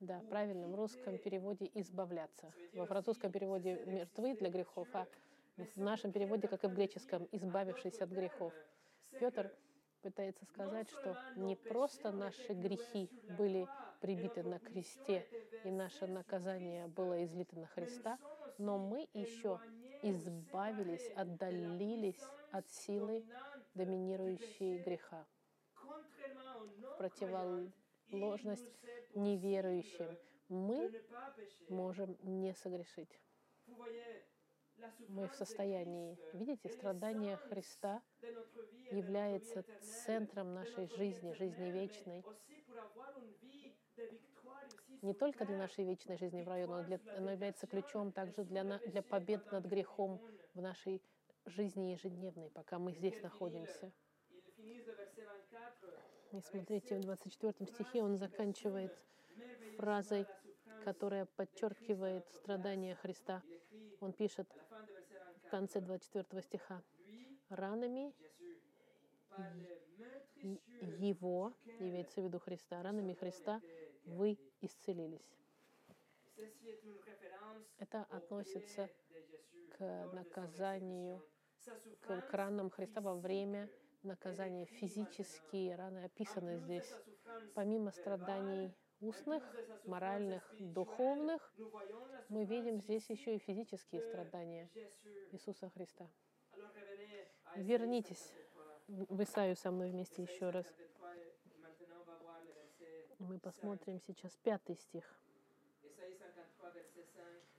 Да, 0.00 0.20
правильно, 0.28 0.68
в 0.68 0.74
русском 0.74 1.16
переводе 1.16 1.70
«избавляться». 1.72 2.52
Во 2.74 2.84
французском 2.84 3.32
переводе 3.32 3.82
«мертвы 3.86 4.34
для 4.34 4.50
грехов», 4.50 4.88
а 4.92 5.06
в 5.56 5.76
нашем 5.78 6.12
переводе, 6.12 6.48
как 6.48 6.64
и 6.64 6.66
в 6.66 6.74
греческом, 6.74 7.26
«избавившись 7.32 7.98
от 8.02 8.10
грехов». 8.10 8.52
Петр 9.18 9.52
пытается 10.02 10.44
сказать, 10.46 10.88
что 10.90 11.16
не 11.36 11.56
просто 11.56 12.10
наши 12.10 12.52
грехи 12.54 13.10
были 13.36 13.68
прибиты 14.00 14.42
на 14.42 14.58
кресте, 14.58 15.26
и 15.64 15.70
наше 15.70 16.06
наказание 16.06 16.86
было 16.86 17.24
излито 17.24 17.58
на 17.58 17.66
Христа, 17.66 18.18
Но 18.58 18.76
мы 18.78 19.08
еще 19.14 19.58
избавились, 20.02 21.10
отдалились 21.16 22.22
от 22.50 22.68
силы, 22.68 23.24
доминирующей 23.74 24.78
греха. 24.78 25.26
Противоположность 26.98 28.78
неверующим 29.14 30.18
мы 30.48 30.92
можем 31.68 32.16
не 32.22 32.52
согрешить. 32.54 33.18
Мы 35.08 35.28
в 35.28 35.34
состоянии, 35.34 36.18
видите, 36.32 36.68
страдания 36.68 37.36
Христа 37.48 38.02
является 38.90 39.64
центром 39.80 40.54
нашей 40.54 40.86
жизни, 40.86 41.32
жизни 41.32 41.70
вечной. 41.70 42.24
Не 45.02 45.14
только 45.14 45.44
для 45.44 45.56
нашей 45.56 45.84
вечной 45.84 46.16
жизни 46.16 46.42
в 46.42 46.48
раю, 46.48 46.66
но 46.68 46.82
для, 46.82 47.00
оно 47.16 47.32
является 47.32 47.66
ключом 47.66 48.12
также 48.12 48.44
для, 48.44 48.64
на- 48.64 48.80
для 48.84 49.02
побед 49.02 49.50
над 49.50 49.64
грехом 49.66 50.20
в 50.54 50.60
нашей 50.60 51.02
жизни 51.46 51.92
ежедневной, 51.92 52.50
пока 52.50 52.78
мы 52.78 52.92
здесь 52.92 53.20
находимся. 53.22 53.92
И 56.32 56.40
смотрите, 56.40 56.96
в 56.96 57.00
24 57.00 57.66
стихе 57.68 58.02
он 58.02 58.16
заканчивает 58.16 58.92
фразой, 59.76 60.28
которая 60.78 61.26
подчеркивает 61.36 62.26
страдания 62.32 62.94
Христа. 62.94 63.42
Он 64.00 64.12
пишет 64.12 64.48
в 65.50 65.58
конце 65.58 65.80
24 65.80 66.42
стиха, 66.42 66.80
«Ранами 67.48 68.14
Его, 71.00 71.52
имеется 71.80 72.20
в 72.20 72.24
виду 72.24 72.38
Христа, 72.38 72.80
ранами 72.84 73.14
Христа 73.14 73.60
вы 74.04 74.38
исцелились». 74.60 75.28
Это 77.78 78.04
относится 78.10 78.88
к 79.76 80.10
наказанию, 80.12 81.20
к, 82.00 82.20
к 82.20 82.32
ранам 82.32 82.70
Христа 82.70 83.00
во 83.00 83.16
время 83.16 83.68
наказания. 84.04 84.66
Физические 84.66 85.74
раны 85.74 86.04
описаны 86.04 86.58
здесь. 86.58 86.94
Помимо 87.54 87.90
страданий 87.90 88.72
устных, 89.00 89.42
моральных, 89.84 90.42
духовных, 90.58 91.52
мы 92.28 92.44
видим 92.44 92.80
здесь 92.80 93.08
еще 93.10 93.36
и 93.36 93.38
физические 93.38 94.02
страдания 94.02 94.68
Иисуса 95.32 95.70
Христа. 95.70 96.08
Вернитесь 97.56 98.32
в 98.86 99.22
Исаию 99.22 99.56
со 99.56 99.70
мной 99.70 99.90
вместе 99.90 100.22
еще 100.22 100.50
раз. 100.50 100.66
Мы 103.18 103.38
посмотрим 103.38 104.00
сейчас 104.00 104.36
пятый 104.42 104.76
стих. 104.76 105.04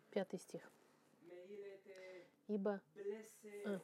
Пятый 0.09 0.39
стих. 0.39 0.71
Ибо 2.47 2.81
А. 3.65 3.79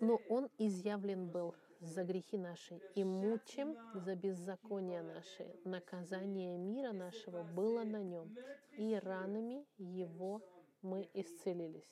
Но 0.00 0.16
Он 0.28 0.48
изъявлен 0.58 1.28
был 1.28 1.54
за 1.80 2.04
грехи 2.04 2.36
наши 2.36 2.80
и 2.94 3.04
мучим 3.04 3.76
за 3.94 4.14
беззакония 4.14 5.02
наши. 5.02 5.56
Наказание 5.64 6.56
мира 6.58 6.92
нашего 6.92 7.42
было 7.42 7.84
на 7.84 8.02
нем, 8.02 8.36
и 8.76 8.94
ранами 8.94 9.66
Его 9.78 10.42
мы 10.82 11.08
исцелились. 11.14 11.90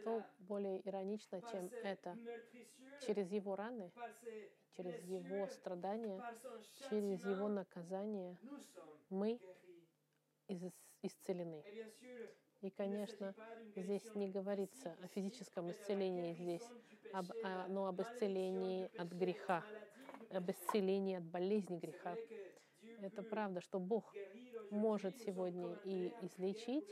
Что 0.00 0.24
более 0.40 0.86
иронично, 0.88 1.40
чем 1.42 1.66
это? 1.82 2.16
Через 3.06 3.30
Его 3.30 3.56
раны, 3.56 3.92
через 4.76 5.02
Его 5.04 5.46
страдания, 5.48 6.22
через 6.90 7.24
Его 7.24 7.48
наказание 7.48 8.36
мы 9.10 9.40
исцелены. 11.02 11.64
И, 12.62 12.70
конечно, 12.70 13.34
здесь 13.74 14.14
не 14.14 14.28
говорится 14.28 14.96
о 15.02 15.08
физическом 15.08 15.72
исцелении 15.72 16.32
здесь, 16.34 16.66
об, 17.12 17.26
а- 17.42 17.66
но 17.68 17.86
об 17.86 18.00
исцелении 18.00 18.88
от 18.96 19.08
греха, 19.08 19.64
об 20.30 20.48
исцелении 20.48 21.16
от 21.16 21.24
болезни 21.24 21.78
греха. 21.78 22.16
Это 23.00 23.24
правда, 23.24 23.60
что 23.60 23.80
Бог 23.80 24.14
может 24.70 25.18
сегодня 25.18 25.74
и 25.84 26.12
излечить. 26.24 26.88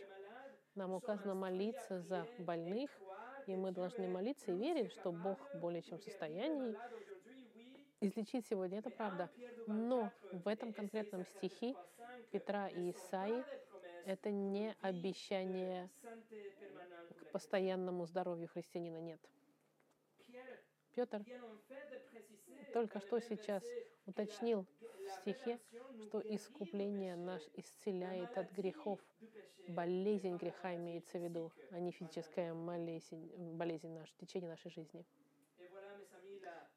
Нам 0.74 0.92
указано 0.92 1.36
молиться 1.36 2.00
за 2.00 2.26
больных, 2.38 2.90
и 3.46 3.54
мы 3.54 3.70
должны 3.70 4.08
молиться 4.08 4.50
и 4.50 4.56
верить, 4.56 4.90
что 4.92 5.12
Бог 5.12 5.38
более 5.54 5.82
чем 5.82 5.98
в 5.98 6.02
состоянии 6.02 6.74
излечить 8.00 8.46
сегодня. 8.48 8.78
Это 8.78 8.90
правда. 8.90 9.30
Но 9.68 10.10
в 10.32 10.48
этом 10.48 10.72
конкретном 10.72 11.24
стихе 11.26 11.76
Петра 12.32 12.68
и 12.68 12.90
Исаи 12.90 13.44
это 14.06 14.30
не 14.30 14.74
обещание 14.80 15.90
к 17.18 17.32
постоянному 17.32 18.06
здоровью 18.06 18.48
христианина. 18.48 18.98
Нет. 18.98 19.20
Петр 20.94 21.24
только 22.72 23.00
что 23.00 23.20
сейчас 23.20 23.62
уточнил 24.06 24.66
в 24.80 25.10
стихе, 25.20 25.58
что 26.02 26.20
искупление 26.20 27.16
наш 27.16 27.42
исцеляет 27.54 28.36
от 28.36 28.50
грехов. 28.52 29.00
Болезнь 29.68 30.36
греха 30.36 30.74
имеется 30.74 31.18
в 31.18 31.22
виду, 31.22 31.52
а 31.70 31.78
не 31.78 31.92
физическая 31.92 32.54
болезнь, 32.54 33.30
болезнь 33.56 33.88
наша, 33.88 34.12
течение 34.18 34.50
нашей 34.50 34.70
жизни. 34.70 35.04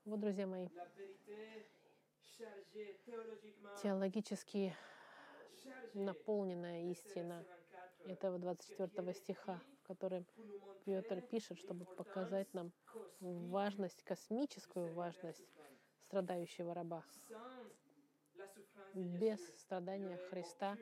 Вот, 0.06 0.20
друзья 0.20 0.46
мои, 0.46 0.68
теологически 3.82 4.76
наполненная 5.94 6.92
истина 6.92 7.46
этого 8.06 8.38
24 8.40 9.14
стиха, 9.14 9.62
в 9.84 9.88
котором 9.88 10.26
Петр 10.86 11.22
пишет, 11.22 11.58
чтобы 11.60 11.86
показать 11.96 12.54
нам 12.54 12.72
важность, 13.20 14.04
космическую 14.04 14.94
важность 14.94 15.46
страдающего 16.02 16.74
раба. 16.74 17.04
Без 18.94 19.40
страдания 19.58 20.18
Христа 20.30 20.78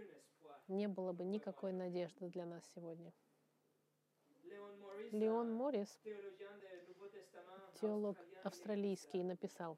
не 0.67 0.87
было 0.87 1.13
бы 1.13 1.23
никакой 1.23 1.71
надежды 1.71 2.29
для 2.29 2.45
нас 2.45 2.63
сегодня. 2.75 3.13
Леон 5.11 5.53
Моррис, 5.53 5.99
теолог 7.79 8.17
австралийский, 8.43 9.23
написал, 9.23 9.77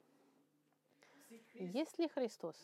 если 1.56 2.08
Христос 2.08 2.56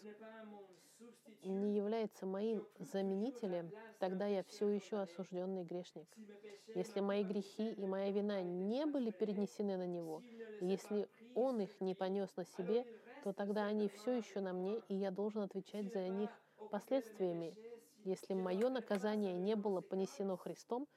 не 1.44 1.76
является 1.76 2.26
моим 2.26 2.66
заменителем, 2.80 3.72
тогда 4.00 4.28
я 4.28 4.44
все 4.44 4.68
еще 4.70 5.00
осужденный 5.02 5.64
грешник. 5.64 6.08
Если 6.76 7.00
мои 7.00 7.24
грехи 7.24 7.72
и 7.72 7.86
моя 7.86 8.12
вина 8.12 8.42
не 8.42 8.86
были 8.86 9.12
перенесены 9.12 9.78
на 9.78 9.88
Него, 9.88 10.22
если 10.60 11.08
Он 11.36 11.62
их 11.62 11.80
не 11.82 11.96
понес 11.96 12.36
на 12.36 12.46
себе, 12.46 12.86
то 13.24 13.34
тогда 13.34 13.66
они 13.66 13.90
все 13.90 14.14
еще 14.14 14.40
на 14.40 14.54
мне, 14.54 14.80
и 14.88 14.96
я 14.96 15.12
должен 15.12 15.42
отвечать 15.42 15.92
за 15.92 16.08
них 16.08 16.30
последствиями. 16.72 17.56
Если 18.04 18.34
мое 18.34 18.70
наказание 18.70 19.34
не 19.34 19.56
было 19.56 19.82
понесено 19.82 20.38
Христом, 20.38 20.88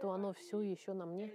то 0.00 0.10
оно 0.10 0.32
все 0.32 0.60
еще 0.60 0.92
на 0.92 1.06
мне. 1.06 1.32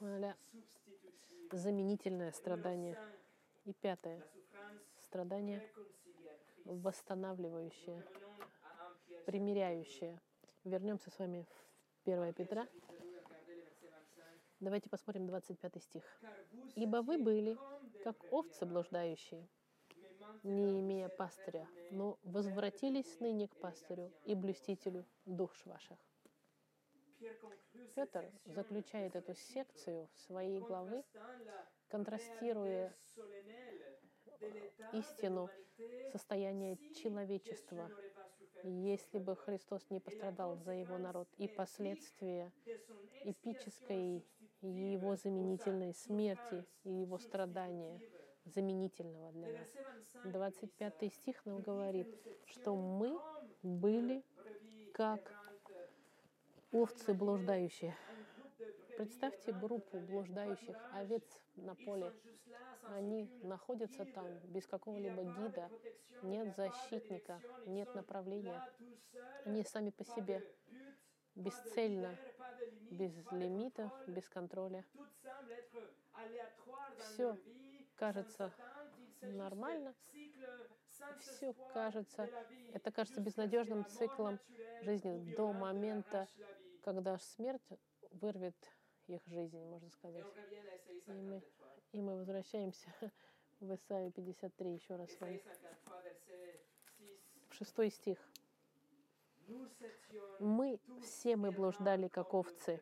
Voilà. 0.00 0.34
Заменительное 1.52 2.32
страдание. 2.32 2.96
И 3.66 3.74
пятое. 3.74 4.22
Страдание 4.98 5.62
восстанавливающее, 6.64 8.02
примиряющее. 9.26 10.18
Вернемся 10.64 11.10
с 11.10 11.18
вами 11.18 11.46
в 12.04 12.08
1 12.08 12.32
Петра. 12.34 12.66
Давайте 14.60 14.88
посмотрим 14.88 15.26
25 15.26 15.82
стих. 15.82 16.04
«Ибо 16.76 17.02
вы 17.02 17.18
были, 17.18 17.58
как 18.04 18.16
овцы 18.32 18.66
блуждающие, 18.66 19.46
не 20.42 20.80
имея 20.80 21.08
пастыря, 21.08 21.66
но 21.90 22.18
возвратились 22.22 23.20
ныне 23.20 23.48
к 23.48 23.56
пастырю 23.56 24.12
и 24.24 24.34
блюстителю 24.34 25.04
душ 25.26 25.64
ваших». 25.66 25.98
Петр 27.94 28.30
заключает 28.46 29.16
эту 29.16 29.34
секцию 29.34 30.08
своей 30.26 30.60
главы, 30.60 31.04
контрастируя 31.88 32.94
истину 34.92 35.50
состояния 36.12 36.76
человечества, 36.94 37.90
если 38.62 39.18
бы 39.18 39.36
Христос 39.36 39.88
не 39.90 40.00
пострадал 40.00 40.56
за 40.56 40.72
его 40.72 40.98
народ, 40.98 41.28
и 41.38 41.48
последствия 41.48 42.52
эпической 43.24 44.24
его 44.62 45.16
заменительной 45.16 45.94
смерти 45.94 46.64
и 46.84 46.90
его 46.90 47.18
страдания, 47.18 48.00
заменительного 48.44 49.32
для 49.32 49.48
нас. 49.48 49.68
25 50.24 51.12
стих 51.14 51.44
нам 51.46 51.60
говорит, 51.60 52.08
что 52.46 52.74
мы 52.74 53.18
были 53.62 54.24
как 54.92 55.39
овцы 56.72 57.12
блуждающие. 57.14 57.96
Представьте 58.96 59.52
группу 59.52 59.98
блуждающих 59.98 60.76
овец 60.92 61.24
на 61.56 61.74
поле. 61.74 62.12
Они 62.94 63.30
находятся 63.42 64.04
там 64.04 64.26
без 64.44 64.66
какого-либо 64.66 65.22
гида, 65.22 65.70
нет 66.22 66.54
защитника, 66.56 67.40
нет 67.66 67.94
направления. 67.94 68.62
Они 69.44 69.64
сами 69.64 69.90
по 69.90 70.04
себе 70.04 70.44
бесцельно, 71.34 72.16
без 72.90 73.12
лимитов, 73.32 73.90
без 74.06 74.28
контроля. 74.28 74.84
Все 76.98 77.36
кажется 77.96 78.52
нормально, 79.22 79.94
все 81.20 81.52
кажется, 81.72 82.28
это 82.72 82.90
кажется 82.90 83.20
безнадежным 83.20 83.86
циклом 83.86 84.38
жизни 84.82 85.34
до 85.34 85.52
момента, 85.52 86.28
когда 86.82 87.18
смерть 87.18 87.68
вырвет 88.12 88.56
их 89.06 89.20
жизнь, 89.26 89.58
можно 89.58 89.90
сказать. 89.90 90.26
И 91.06 91.12
мы, 91.12 91.42
и 91.92 92.00
мы 92.00 92.16
возвращаемся 92.16 92.88
в 93.60 93.74
Исаию 93.74 94.12
53 94.12 94.72
еще 94.72 94.96
раз 94.96 95.10
с 95.10 95.20
вами. 95.20 95.42
В 97.48 97.54
шестой 97.54 97.90
стих. 97.90 98.18
Мы 100.38 100.78
все 101.02 101.36
мы 101.36 101.50
блуждали, 101.50 102.08
как 102.08 102.34
овцы. 102.34 102.80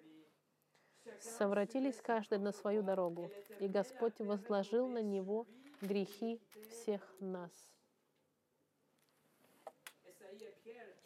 Совратились 1.20 2.00
каждый 2.02 2.38
на 2.38 2.52
свою 2.52 2.82
дорогу, 2.82 3.30
и 3.60 3.66
Господь 3.66 4.18
возложил 4.18 4.88
на 4.88 5.00
него 5.00 5.46
грехи 5.80 6.40
всех 6.68 7.02
нас. 7.20 7.50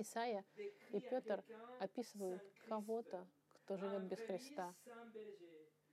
Исаия 0.03 0.45
и 0.91 1.01
Петр 1.01 1.45
описывают 1.79 2.43
кого-то, 2.67 3.27
кто 3.55 3.77
живет 3.77 4.03
без 4.03 4.21
Христа, 4.21 4.75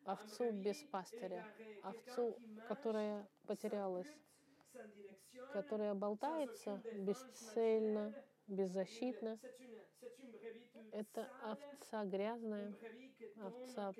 овцу 0.03 0.51
без 0.51 0.83
пастыря, 0.83 1.47
овцу, 1.81 2.39
которая 2.65 3.27
потерялась, 3.45 4.13
которая 5.49 5.93
болтается 5.93 6.81
бесцельно, 6.91 8.15
беззащитно. 8.47 9.39
Это 10.91 11.29
овца 11.39 12.05
грязная, 12.05 12.75
овца, 13.37 13.95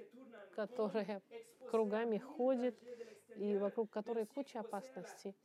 которая 0.51 1.21
кругами 1.65 2.17
ходит 2.17 2.77
и 3.35 3.57
вокруг 3.57 3.89
которой 3.91 4.25
куча 4.25 4.59
опасностей. 4.61 5.35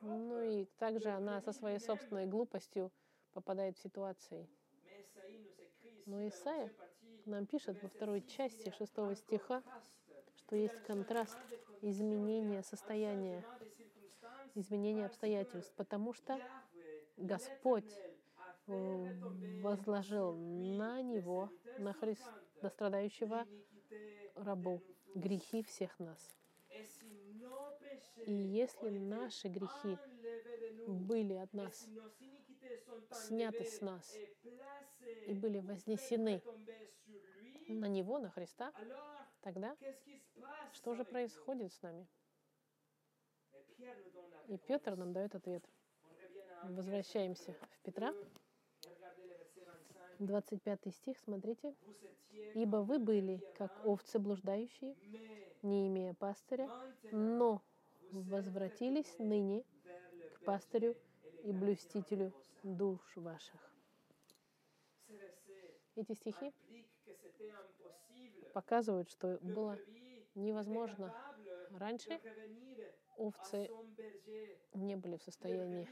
Ну 0.00 0.40
и 0.40 0.66
также 0.78 1.10
она 1.10 1.40
со 1.40 1.52
своей 1.52 1.78
собственной 1.80 2.26
глупостью 2.26 2.92
попадает 3.36 3.76
в 3.76 3.82
ситуации. 3.82 4.48
Но 6.06 6.26
Исаия 6.26 6.72
нам 7.26 7.44
пишет 7.44 7.82
во 7.82 7.90
второй 7.90 8.22
части 8.22 8.70
шестого 8.70 9.14
стиха, 9.14 9.62
что 10.38 10.56
есть 10.56 10.80
контраст 10.84 11.36
изменения 11.82 12.62
состояния, 12.62 13.44
изменения 14.54 15.04
обстоятельств, 15.04 15.74
потому 15.76 16.14
что 16.14 16.40
Господь 17.18 17.92
э, 18.68 19.60
возложил 19.60 20.34
на 20.34 21.02
него, 21.02 21.50
на, 21.78 21.92
Христ, 21.92 22.30
на 22.62 22.70
страдающего 22.70 23.46
рабу, 24.34 24.82
грехи 25.14 25.62
всех 25.62 25.98
нас. 25.98 26.38
И 28.24 28.32
если 28.32 28.98
наши 28.98 29.48
грехи 29.48 29.98
были 30.86 31.34
от 31.34 31.52
нас 31.52 31.86
сняты 33.10 33.64
с 33.64 33.80
нас 33.80 34.16
и 35.26 35.34
были 35.34 35.58
вознесены 35.60 36.42
на 37.68 37.86
Него, 37.86 38.18
на 38.18 38.30
Христа, 38.30 38.72
тогда 39.40 39.76
что 40.72 40.94
же 40.94 41.04
происходит 41.04 41.72
с 41.72 41.82
нами? 41.82 42.06
И 44.48 44.58
Петр 44.58 44.96
нам 44.96 45.12
дает 45.12 45.34
ответ. 45.34 45.64
Возвращаемся 46.62 47.52
в 47.52 47.80
Петра. 47.82 48.14
25 50.18 50.94
стих, 50.94 51.18
смотрите. 51.18 51.74
«Ибо 52.54 52.78
вы 52.78 52.98
были, 52.98 53.42
как 53.54 53.84
овцы 53.84 54.18
блуждающие, 54.18 54.96
не 55.62 55.88
имея 55.88 56.14
пастыря, 56.14 56.70
но 57.12 57.62
возвратились 58.10 59.18
ныне 59.18 59.64
к 60.34 60.40
пастырю 60.44 60.96
и 61.46 61.52
блюстителю 61.52 62.32
душ 62.62 63.00
ваших». 63.16 63.72
Эти 65.94 66.12
стихи 66.12 66.52
показывают, 68.52 69.08
что 69.10 69.38
было 69.40 69.78
невозможно 70.34 71.14
раньше 71.70 72.20
овцы 73.16 73.70
не 74.74 74.96
были 74.96 75.16
в 75.16 75.22
состоянии 75.22 75.88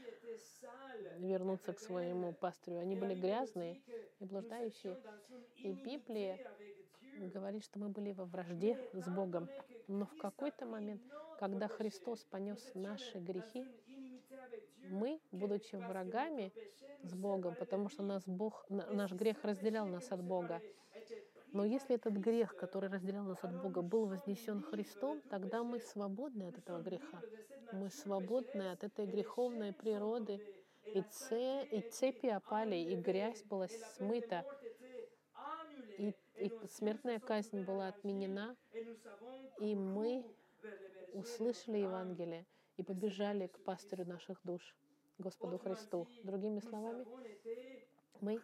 вернуться 1.17 1.73
к 1.73 1.79
своему 1.79 2.33
пастырю. 2.33 2.79
Они 2.79 2.95
были 2.95 3.15
грязные 3.15 3.81
и 4.19 4.25
блуждающие. 4.25 4.97
И 5.57 5.71
Библия 5.71 6.39
говорит, 7.33 7.63
что 7.63 7.79
мы 7.79 7.89
были 7.89 8.11
во 8.11 8.25
вражде 8.25 8.77
с 8.93 9.07
Богом. 9.07 9.49
Но 9.87 10.05
в 10.05 10.17
какой-то 10.17 10.65
момент, 10.65 11.01
когда 11.39 11.67
Христос 11.67 12.23
понес 12.25 12.71
наши 12.73 13.19
грехи, 13.19 13.65
мы, 14.89 15.19
будучи 15.31 15.75
врагами 15.75 16.51
с 17.03 17.13
Богом, 17.13 17.55
потому 17.55 17.89
что 17.89 18.03
нас 18.03 18.23
Бог, 18.25 18.65
наш 18.69 19.11
грех 19.11 19.43
разделял 19.43 19.87
нас 19.87 20.11
от 20.11 20.23
Бога, 20.23 20.61
но 21.51 21.63
если 21.63 21.95
этот 21.95 22.15
грех, 22.15 22.55
который 22.57 22.89
разделял 22.89 23.23
нас 23.23 23.41
от 23.41 23.61
Бога, 23.61 23.81
был 23.81 24.07
вознесен 24.07 24.61
Христом, 24.61 25.21
тогда 25.29 25.63
мы 25.63 25.79
свободны 25.79 26.49
от 26.49 26.57
этого 26.57 26.81
греха. 26.81 27.21
Мы 27.71 27.89
свободны 27.89 28.71
от 28.71 28.83
этой 28.83 29.05
греховной 29.05 29.71
природы. 29.71 30.41
И, 30.93 31.01
це, 31.01 31.67
и 31.71 31.81
цепи 31.81 32.27
опали, 32.27 32.75
и 32.75 32.95
грязь 32.95 33.43
была 33.43 33.67
смыта, 33.67 34.45
и, 35.97 36.13
и 36.35 36.51
смертная 36.67 37.19
казнь 37.19 37.63
была 37.63 37.87
отменена, 37.87 38.55
и 39.59 39.75
мы 39.75 40.23
услышали 41.13 41.77
Евангелие 41.79 42.45
и 42.77 42.83
побежали 42.83 43.47
к 43.47 43.59
пастырю 43.59 44.05
наших 44.05 44.39
душ, 44.43 44.75
Господу 45.17 45.57
Христу. 45.57 46.07
Другими 46.23 46.59
словами, 46.59 47.05
мы 48.21 48.41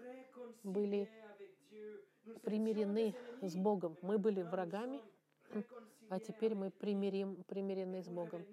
были 0.63 1.09
примирены 2.43 3.15
с 3.41 3.55
Богом. 3.55 3.97
Мы 4.01 4.17
были 4.17 4.41
врагами, 4.41 5.01
а 6.09 6.19
теперь 6.19 6.55
мы 6.55 6.71
примирим, 6.71 7.43
примирены 7.43 8.01
с 8.01 8.07
Богом. 8.07 8.45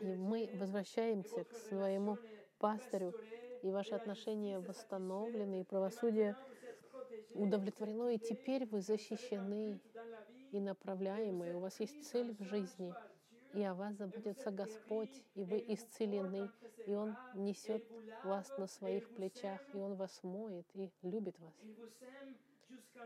И 0.00 0.06
мы 0.06 0.50
возвращаемся 0.54 1.44
к 1.44 1.52
своему 1.52 2.18
пастырю, 2.58 3.14
и 3.62 3.70
ваши 3.70 3.94
отношения 3.94 4.58
восстановлены, 4.58 5.60
и 5.60 5.64
правосудие 5.64 6.36
удовлетворено, 7.34 8.14
и 8.14 8.18
теперь 8.18 8.66
вы 8.66 8.80
защищены 8.80 9.80
и 10.52 10.60
направляемы, 10.60 11.54
у 11.54 11.60
вас 11.60 11.80
есть 11.80 12.06
цель 12.08 12.34
в 12.36 12.44
жизни, 12.44 12.94
и 13.54 13.62
о 13.62 13.74
вас 13.74 13.94
заботится 13.96 14.50
Господь, 14.50 15.22
и 15.34 15.44
вы 15.44 15.64
исцелены, 15.68 16.50
и 16.86 16.94
Он 16.94 17.16
несет 17.34 17.84
вас 18.24 18.50
на 18.58 18.66
своих 18.66 19.08
плечах, 19.10 19.60
и 19.72 19.78
Он 19.78 19.94
вас 19.94 20.22
моет 20.24 20.66
и 20.74 20.90
любит 21.02 21.38
вас. 21.38 21.54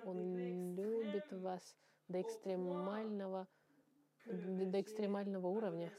Он 0.04 0.74
любит 0.74 1.30
вас 1.32 1.76
до 2.08 2.22
экстремального, 2.22 3.46
до 4.24 4.80
экстремального 4.80 5.46
уровня, 5.48 5.92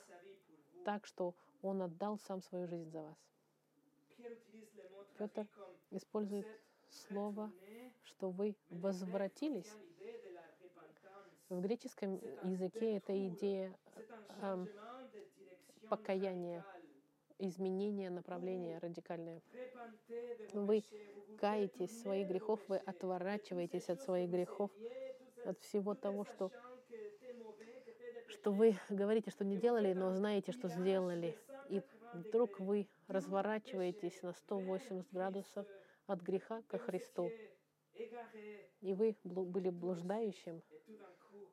так 0.83 1.05
что 1.05 1.35
Он 1.61 1.83
отдал 1.83 2.17
сам 2.17 2.41
свою 2.41 2.67
жизнь 2.67 2.89
за 2.89 3.01
вас. 3.03 3.17
Петр 5.17 5.47
использует 5.91 6.47
слово, 6.89 7.51
что 8.03 8.31
вы 8.31 8.55
возвратились. 8.69 9.71
В 11.49 11.61
греческом 11.61 12.21
языке 12.43 12.97
эта 12.97 13.27
идея 13.27 13.75
э, 14.41 14.65
покаяния, 15.89 16.63
изменения 17.39 18.11
направления 18.11 18.77
радикальное. 18.77 19.41
Вы 20.53 20.83
каетесь 21.39 22.01
своих 22.01 22.27
грехов, 22.27 22.59
вы 22.67 22.77
отворачиваетесь 22.77 23.89
от 23.89 23.99
своих 24.03 24.29
грехов, 24.29 24.69
от 25.43 25.59
всего 25.61 25.95
того, 25.95 26.23
что, 26.23 26.51
что 28.27 28.51
вы 28.51 28.77
говорите, 28.89 29.31
что 29.31 29.43
не 29.43 29.57
делали, 29.57 29.93
но 29.93 30.13
знаете, 30.13 30.51
что 30.51 30.67
сделали. 30.67 31.35
И 31.69 31.81
вдруг 32.13 32.59
вы 32.59 32.87
разворачиваетесь 33.07 34.21
на 34.21 34.33
180 34.33 35.11
градусов 35.11 35.65
от 36.05 36.21
греха 36.21 36.61
ко 36.67 36.77
Христу. 36.77 37.31
И 38.81 38.93
вы 38.93 39.15
были 39.23 39.71
блуждающим, 39.71 40.61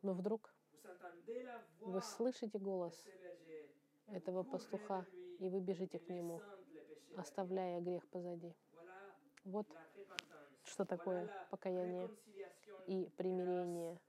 но 0.06 0.12
вдруг 0.14 0.54
вы 1.80 2.00
слышите 2.00 2.58
голос 2.60 3.04
этого 4.06 4.44
пастуха, 4.44 5.04
и 5.40 5.48
вы 5.48 5.60
бежите 5.60 5.98
к 5.98 6.08
нему, 6.08 6.40
оставляя 7.16 7.80
грех 7.80 8.06
позади. 8.06 8.54
Вот 9.44 9.66
что 10.62 10.84
такое 10.84 11.28
покаяние 11.50 12.08
и 12.86 13.10
примирение 13.16 14.00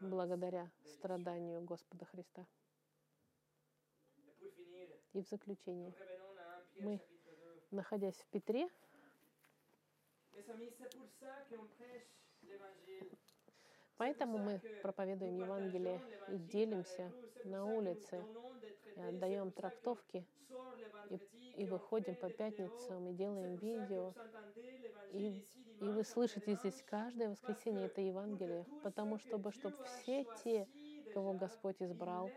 благодаря 0.00 0.70
страданию 0.84 1.62
Господа 1.62 2.04
Христа. 2.04 2.46
И 5.14 5.22
в 5.22 5.26
заключение, 5.28 5.90
nous 5.90 5.96
revenons 5.96 6.36
à 6.38 6.60
1 6.60 6.64
Pierre 6.72 6.84
Мы- 6.84 6.98
chapitre 6.98 7.34
2. 7.34 7.76
находясь 7.76 8.20
в 8.20 8.26
Петре, 8.28 8.68
поэтому 14.00 14.38
мы 14.38 14.62
проповедуем 14.80 15.36
Евангелие 15.36 16.00
и 16.28 16.38
делимся 16.38 17.12
на 17.44 17.66
улице, 17.66 18.24
и 18.96 19.00
отдаем 19.02 19.52
трактовки, 19.52 20.26
и, 21.10 21.20
и 21.58 21.66
выходим 21.66 22.14
по 22.14 22.30
пятницам 22.30 23.06
и 23.08 23.12
делаем 23.12 23.56
видео. 23.56 24.14
И, 25.12 25.44
и 25.80 25.84
вы 25.84 26.02
слышите 26.04 26.54
здесь 26.54 26.82
каждое 26.86 27.28
воскресенье 27.28 27.86
это 27.86 28.00
Евангелие, 28.00 28.64
потому 28.82 29.18
чтобы, 29.18 29.52
чтобы 29.52 29.76
все 29.84 30.24
те, 30.42 30.66
кого 31.12 31.34
Господь 31.34 31.76
избрал, 31.82 32.30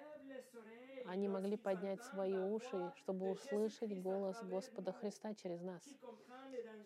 они 1.06 1.30
могли 1.30 1.56
поднять 1.56 2.04
свои 2.04 2.36
уши, 2.36 2.92
чтобы 2.98 3.32
услышать 3.32 3.98
голос 4.02 4.38
Господа 4.44 4.92
Христа 4.92 5.34
через 5.34 5.62
нас. 5.62 5.82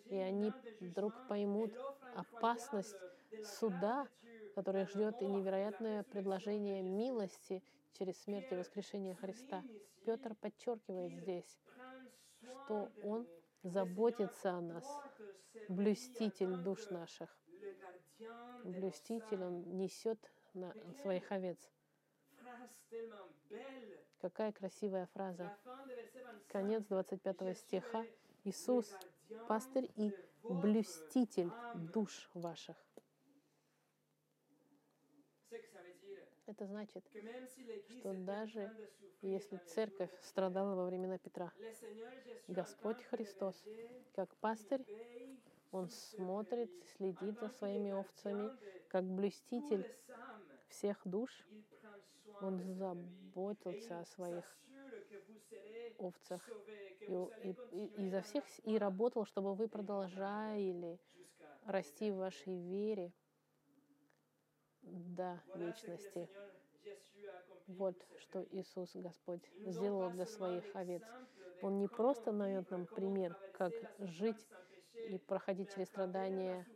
И 0.06 0.14
они 0.14 0.52
вдруг 0.78 1.12
поймут 1.26 1.72
опасность 2.14 2.96
суда, 3.42 4.06
который 4.58 4.82
их 4.82 4.90
ждет, 4.90 5.20
невероятное 5.20 6.02
предложение 6.02 6.82
милости 6.82 7.62
через 7.92 8.20
смерть 8.22 8.50
и 8.50 8.56
воскрешение 8.56 9.14
Христа. 9.14 9.62
Петр 10.04 10.34
подчеркивает 10.34 11.12
здесь, 11.12 11.60
что 12.40 12.90
он 13.04 13.28
заботится 13.62 14.50
о 14.50 14.60
нас, 14.60 14.84
блюститель 15.68 16.56
душ 16.56 16.90
наших. 16.90 17.30
Блюститель, 18.64 19.44
он 19.44 19.76
несет 19.76 20.18
на 20.54 20.74
своих 21.02 21.30
овец. 21.30 21.70
Какая 24.20 24.50
красивая 24.50 25.06
фраза. 25.14 25.56
Конец 26.48 26.82
25 26.86 27.56
стиха. 27.56 28.04
Иисус, 28.42 28.92
пастырь 29.46 29.88
и 29.94 30.12
блюститель 30.42 31.52
душ 31.76 32.28
ваших. 32.34 32.87
Это 36.48 36.64
значит, 36.64 37.04
что 37.90 38.14
даже 38.14 38.72
если 39.20 39.58
церковь 39.58 40.10
страдала 40.22 40.74
во 40.74 40.86
времена 40.86 41.18
Петра, 41.18 41.52
Господь 42.46 43.02
Христос, 43.04 43.62
как 44.14 44.34
пастырь, 44.36 44.82
Он 45.72 45.90
смотрит, 45.90 46.70
следит 46.96 47.38
за 47.38 47.50
своими 47.50 47.90
овцами, 47.90 48.50
как 48.88 49.04
блюститель 49.04 49.86
всех 50.68 50.98
душ. 51.04 51.30
Он 52.40 52.62
заботился 52.62 54.00
о 54.00 54.06
своих 54.06 54.56
овцах 55.98 56.40
и, 57.08 57.12
и, 57.42 57.56
и, 57.72 58.06
изо 58.06 58.22
всех 58.22 58.44
и 58.64 58.78
работал, 58.78 59.26
чтобы 59.26 59.54
вы 59.54 59.68
продолжали 59.68 60.98
расти 61.66 62.10
в 62.10 62.16
вашей 62.16 62.56
вере 62.56 63.12
до 64.82 65.40
вечности. 65.54 66.28
Вот 67.66 67.94
что 68.16 68.42
Иисус 68.50 68.90
Господь 68.94 69.42
сделал 69.64 70.10
для 70.10 70.26
своих 70.26 70.64
овец. 70.74 71.02
Он 71.60 71.78
не 71.78 71.88
просто 71.88 72.32
дает 72.32 72.70
нам 72.70 72.86
пример, 72.86 73.36
как 73.52 73.74
жить 73.98 74.46
и 75.04 75.18
проходить 75.18 75.72
через 75.74 75.88
страдания, 75.88 76.66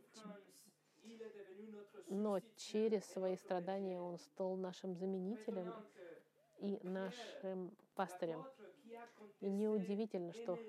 но 2.07 2.39
через 2.55 3.05
свои 3.05 3.35
страдания 3.37 3.99
Он 4.01 4.17
стал 4.19 4.55
нашим 4.55 4.95
заменителем 4.95 5.75
и 6.59 6.79
нашим 6.83 7.75
пастырем. 7.95 8.45
И 9.41 9.49
неудивительно, 9.49 10.33
что 10.33 10.59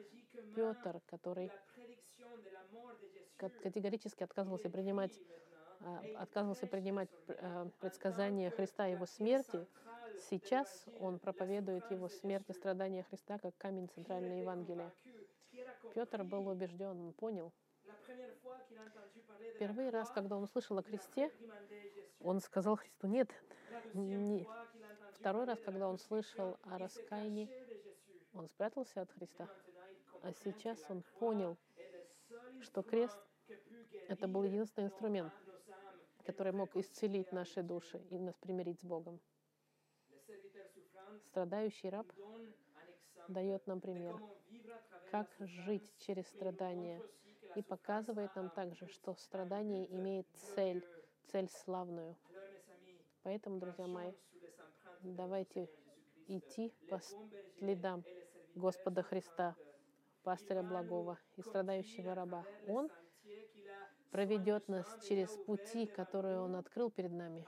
Петр, 0.55 1.01
который 1.07 1.53
ка- 3.37 3.51
категорически 3.61 4.23
отказывался 4.25 4.71
принимать, 4.71 5.21
отказывался 6.17 6.67
принимать 6.67 7.11
а, 7.29 7.69
предсказания 7.81 8.51
Христа 8.51 8.87
его 8.87 9.07
смерти, 9.07 9.67
сейчас 10.29 10.87
он 11.01 11.19
проповедует 11.19 11.91
его 11.91 12.09
смерть 12.09 12.49
и 12.49 12.53
страдания 12.53 13.03
Христа 13.05 13.39
как 13.39 13.57
камень 13.57 13.89
центрального 13.89 14.41
Евангелия. 14.41 14.93
Петр 15.95 16.25
был 16.25 16.49
убежден, 16.49 17.01
он 17.01 17.13
понял. 17.13 17.53
Первый 19.59 19.91
раз, 19.91 20.11
когда 20.11 20.37
он 20.37 20.45
услышал 20.45 20.79
о 20.79 20.83
кресте, 20.83 21.31
он 22.21 22.41
сказал 22.41 22.77
Христу 22.77 23.07
«нет». 23.07 23.31
Не. 23.93 24.49
Второй 25.13 25.45
раз, 25.45 25.61
когда 25.61 25.89
он 25.89 25.99
слышал 25.99 26.59
о 26.63 26.79
раскаянии, 26.79 27.51
он 28.33 28.49
спрятался 28.49 29.03
от 29.03 29.11
Христа. 29.13 29.49
А 30.23 30.33
сейчас 30.33 30.83
он 30.89 31.03
понял, 31.19 31.57
что 32.63 32.83
крест— 32.83 33.19
это 34.09 34.27
был 34.27 34.43
единственный 34.45 34.87
инструмент, 34.87 35.33
который 36.25 36.53
мог 36.53 36.75
исцелить 36.77 37.33
наши 37.33 37.63
души 37.63 37.99
и 38.11 38.19
нас 38.19 38.35
примирить 38.39 38.81
с 38.81 38.85
Богом. 38.85 39.21
Страдающий 41.29 41.91
раб 41.91 42.07
дает 43.29 43.67
нам 43.67 43.81
пример, 43.81 44.21
как 45.11 45.29
жить 45.39 45.95
через 45.99 46.27
страдания, 46.29 47.01
и 47.55 47.63
показывает 47.63 48.35
нам 48.35 48.51
также, 48.51 48.87
что 48.89 49.15
страдание 49.15 49.93
имеет 49.95 50.27
цель, 50.33 50.85
цель 51.31 51.49
славную. 51.49 52.17
Поэтому, 53.23 53.59
друзья 53.59 53.87
мои, 53.87 54.13
давайте 55.03 55.71
идти 56.27 56.73
по 56.89 57.01
следам 57.59 58.05
Господа 58.55 59.03
Христа, 59.03 59.55
пастыря 60.23 60.63
благого 60.63 61.19
и 61.37 61.43
страдающего 61.43 62.15
раба. 62.15 62.45
Он 62.67 62.91
проведет 64.15 64.69
нас 64.69 64.87
через 65.09 65.29
пути, 65.39 65.87
которые 65.87 66.39
Он 66.39 66.55
открыл 66.55 66.89
перед 66.89 67.11
нами. 67.11 67.45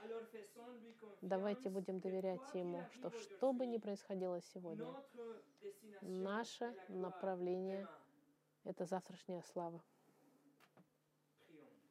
Давайте 1.21 1.69
будем 1.69 2.01
доверять 2.01 2.41
Ему, 2.53 2.83
что 2.91 3.09
что 3.09 3.53
бы 3.53 3.65
ни 3.65 3.77
происходило 3.77 4.41
сегодня, 4.41 4.93
наше 6.01 6.75
направление— 6.89 7.87
это 8.65 8.83
завтрашняя 8.83 9.41
слава. 9.43 9.81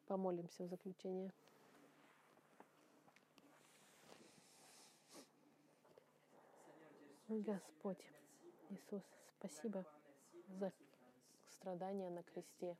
Помолимся 0.09 0.65
в 0.65 0.67
заключение. 0.67 1.33
Господь 7.29 8.05
Иисус, 8.69 9.03
спасибо 9.39 9.87
за 10.49 10.71
страдания 11.49 12.11
на 12.11 12.23
кресте. 12.23 12.77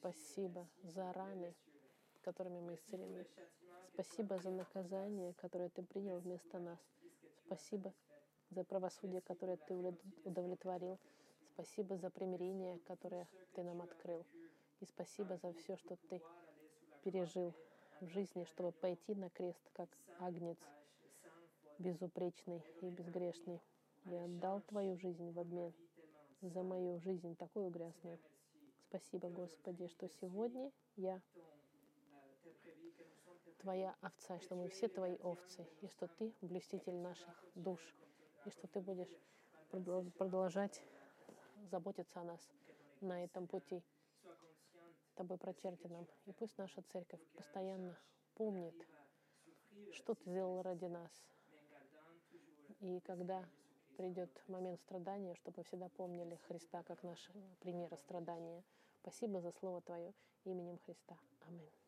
Спасибо 0.00 0.68
за 0.84 1.12
раны, 1.12 1.54
которыми 2.22 2.60
мы 2.60 2.76
исцелены. 2.76 3.26
Спасибо 3.94 4.38
за 4.38 4.50
наказание, 4.50 5.34
которое 5.34 5.70
Ты 5.70 5.82
принял 5.82 6.20
вместо 6.20 6.60
нас. 6.60 6.78
Спасибо 7.46 7.92
за 8.50 8.62
правосудие, 8.62 9.20
которое 9.22 9.56
Ты 9.56 9.74
удов- 9.74 9.98
удовлетворил. 10.24 11.00
Спасибо 11.54 11.96
за 11.96 12.10
примирение, 12.10 12.78
которое 12.86 13.26
Ты 13.54 13.64
нам 13.64 13.82
открыл. 13.82 14.24
И 14.78 14.86
спасибо 14.86 15.36
за 15.36 15.52
все, 15.54 15.76
что 15.76 15.96
Ты 16.08 16.22
пережил 17.02 17.52
в 18.00 18.06
жизни, 18.06 18.44
чтобы 18.44 18.70
пойти 18.70 19.16
на 19.16 19.30
крест, 19.30 19.68
как 19.72 19.88
агнец, 20.20 20.58
безупречный 21.80 22.62
и 22.82 22.86
безгрешный. 22.90 23.60
Я 24.04 24.26
отдал 24.26 24.60
Твою 24.60 24.96
жизнь 24.96 25.32
в 25.32 25.40
обмен 25.40 25.74
за 26.40 26.62
мою 26.62 27.00
жизнь, 27.00 27.34
такую 27.34 27.70
грязную. 27.70 28.20
Спасибо, 28.88 29.28
Господи, 29.28 29.86
что 29.88 30.08
сегодня 30.08 30.72
я 30.96 31.20
Твоя 33.58 33.94
овца, 34.00 34.40
что 34.40 34.54
мы 34.54 34.70
все 34.70 34.88
Твои 34.88 35.18
овцы, 35.18 35.66
и 35.82 35.88
что 35.88 36.08
Ты 36.08 36.32
блюститель 36.40 36.94
наших 36.94 37.44
душ, 37.54 37.80
и 38.46 38.50
что 38.50 38.66
Ты 38.66 38.80
будешь 38.80 39.14
продол- 39.70 40.10
продолжать 40.12 40.82
заботиться 41.70 42.20
о 42.20 42.24
нас 42.24 42.40
на 43.02 43.22
этом 43.22 43.46
пути. 43.46 43.82
Тобой 45.16 45.36
прочерти 45.36 45.86
нам. 45.88 46.06
И 46.24 46.32
пусть 46.32 46.56
наша 46.56 46.80
церковь 46.90 47.20
постоянно 47.36 47.94
помнит, 48.36 48.74
что 49.92 50.14
Ты 50.14 50.30
сделал 50.30 50.62
ради 50.62 50.86
нас. 50.86 51.10
И 52.80 53.00
когда 53.00 53.44
придет 53.98 54.30
момент 54.48 54.80
страдания, 54.80 55.34
чтобы 55.34 55.62
всегда 55.64 55.88
помнили 55.90 56.36
Христа 56.46 56.82
как 56.84 57.02
наш 57.02 57.18
пример 57.60 57.94
страдания. 57.98 58.62
Спасибо 59.08 59.40
за 59.40 59.52
Слово 59.52 59.80
Твое 59.80 60.12
именем 60.44 60.78
Христа. 60.84 61.16
Аминь. 61.46 61.78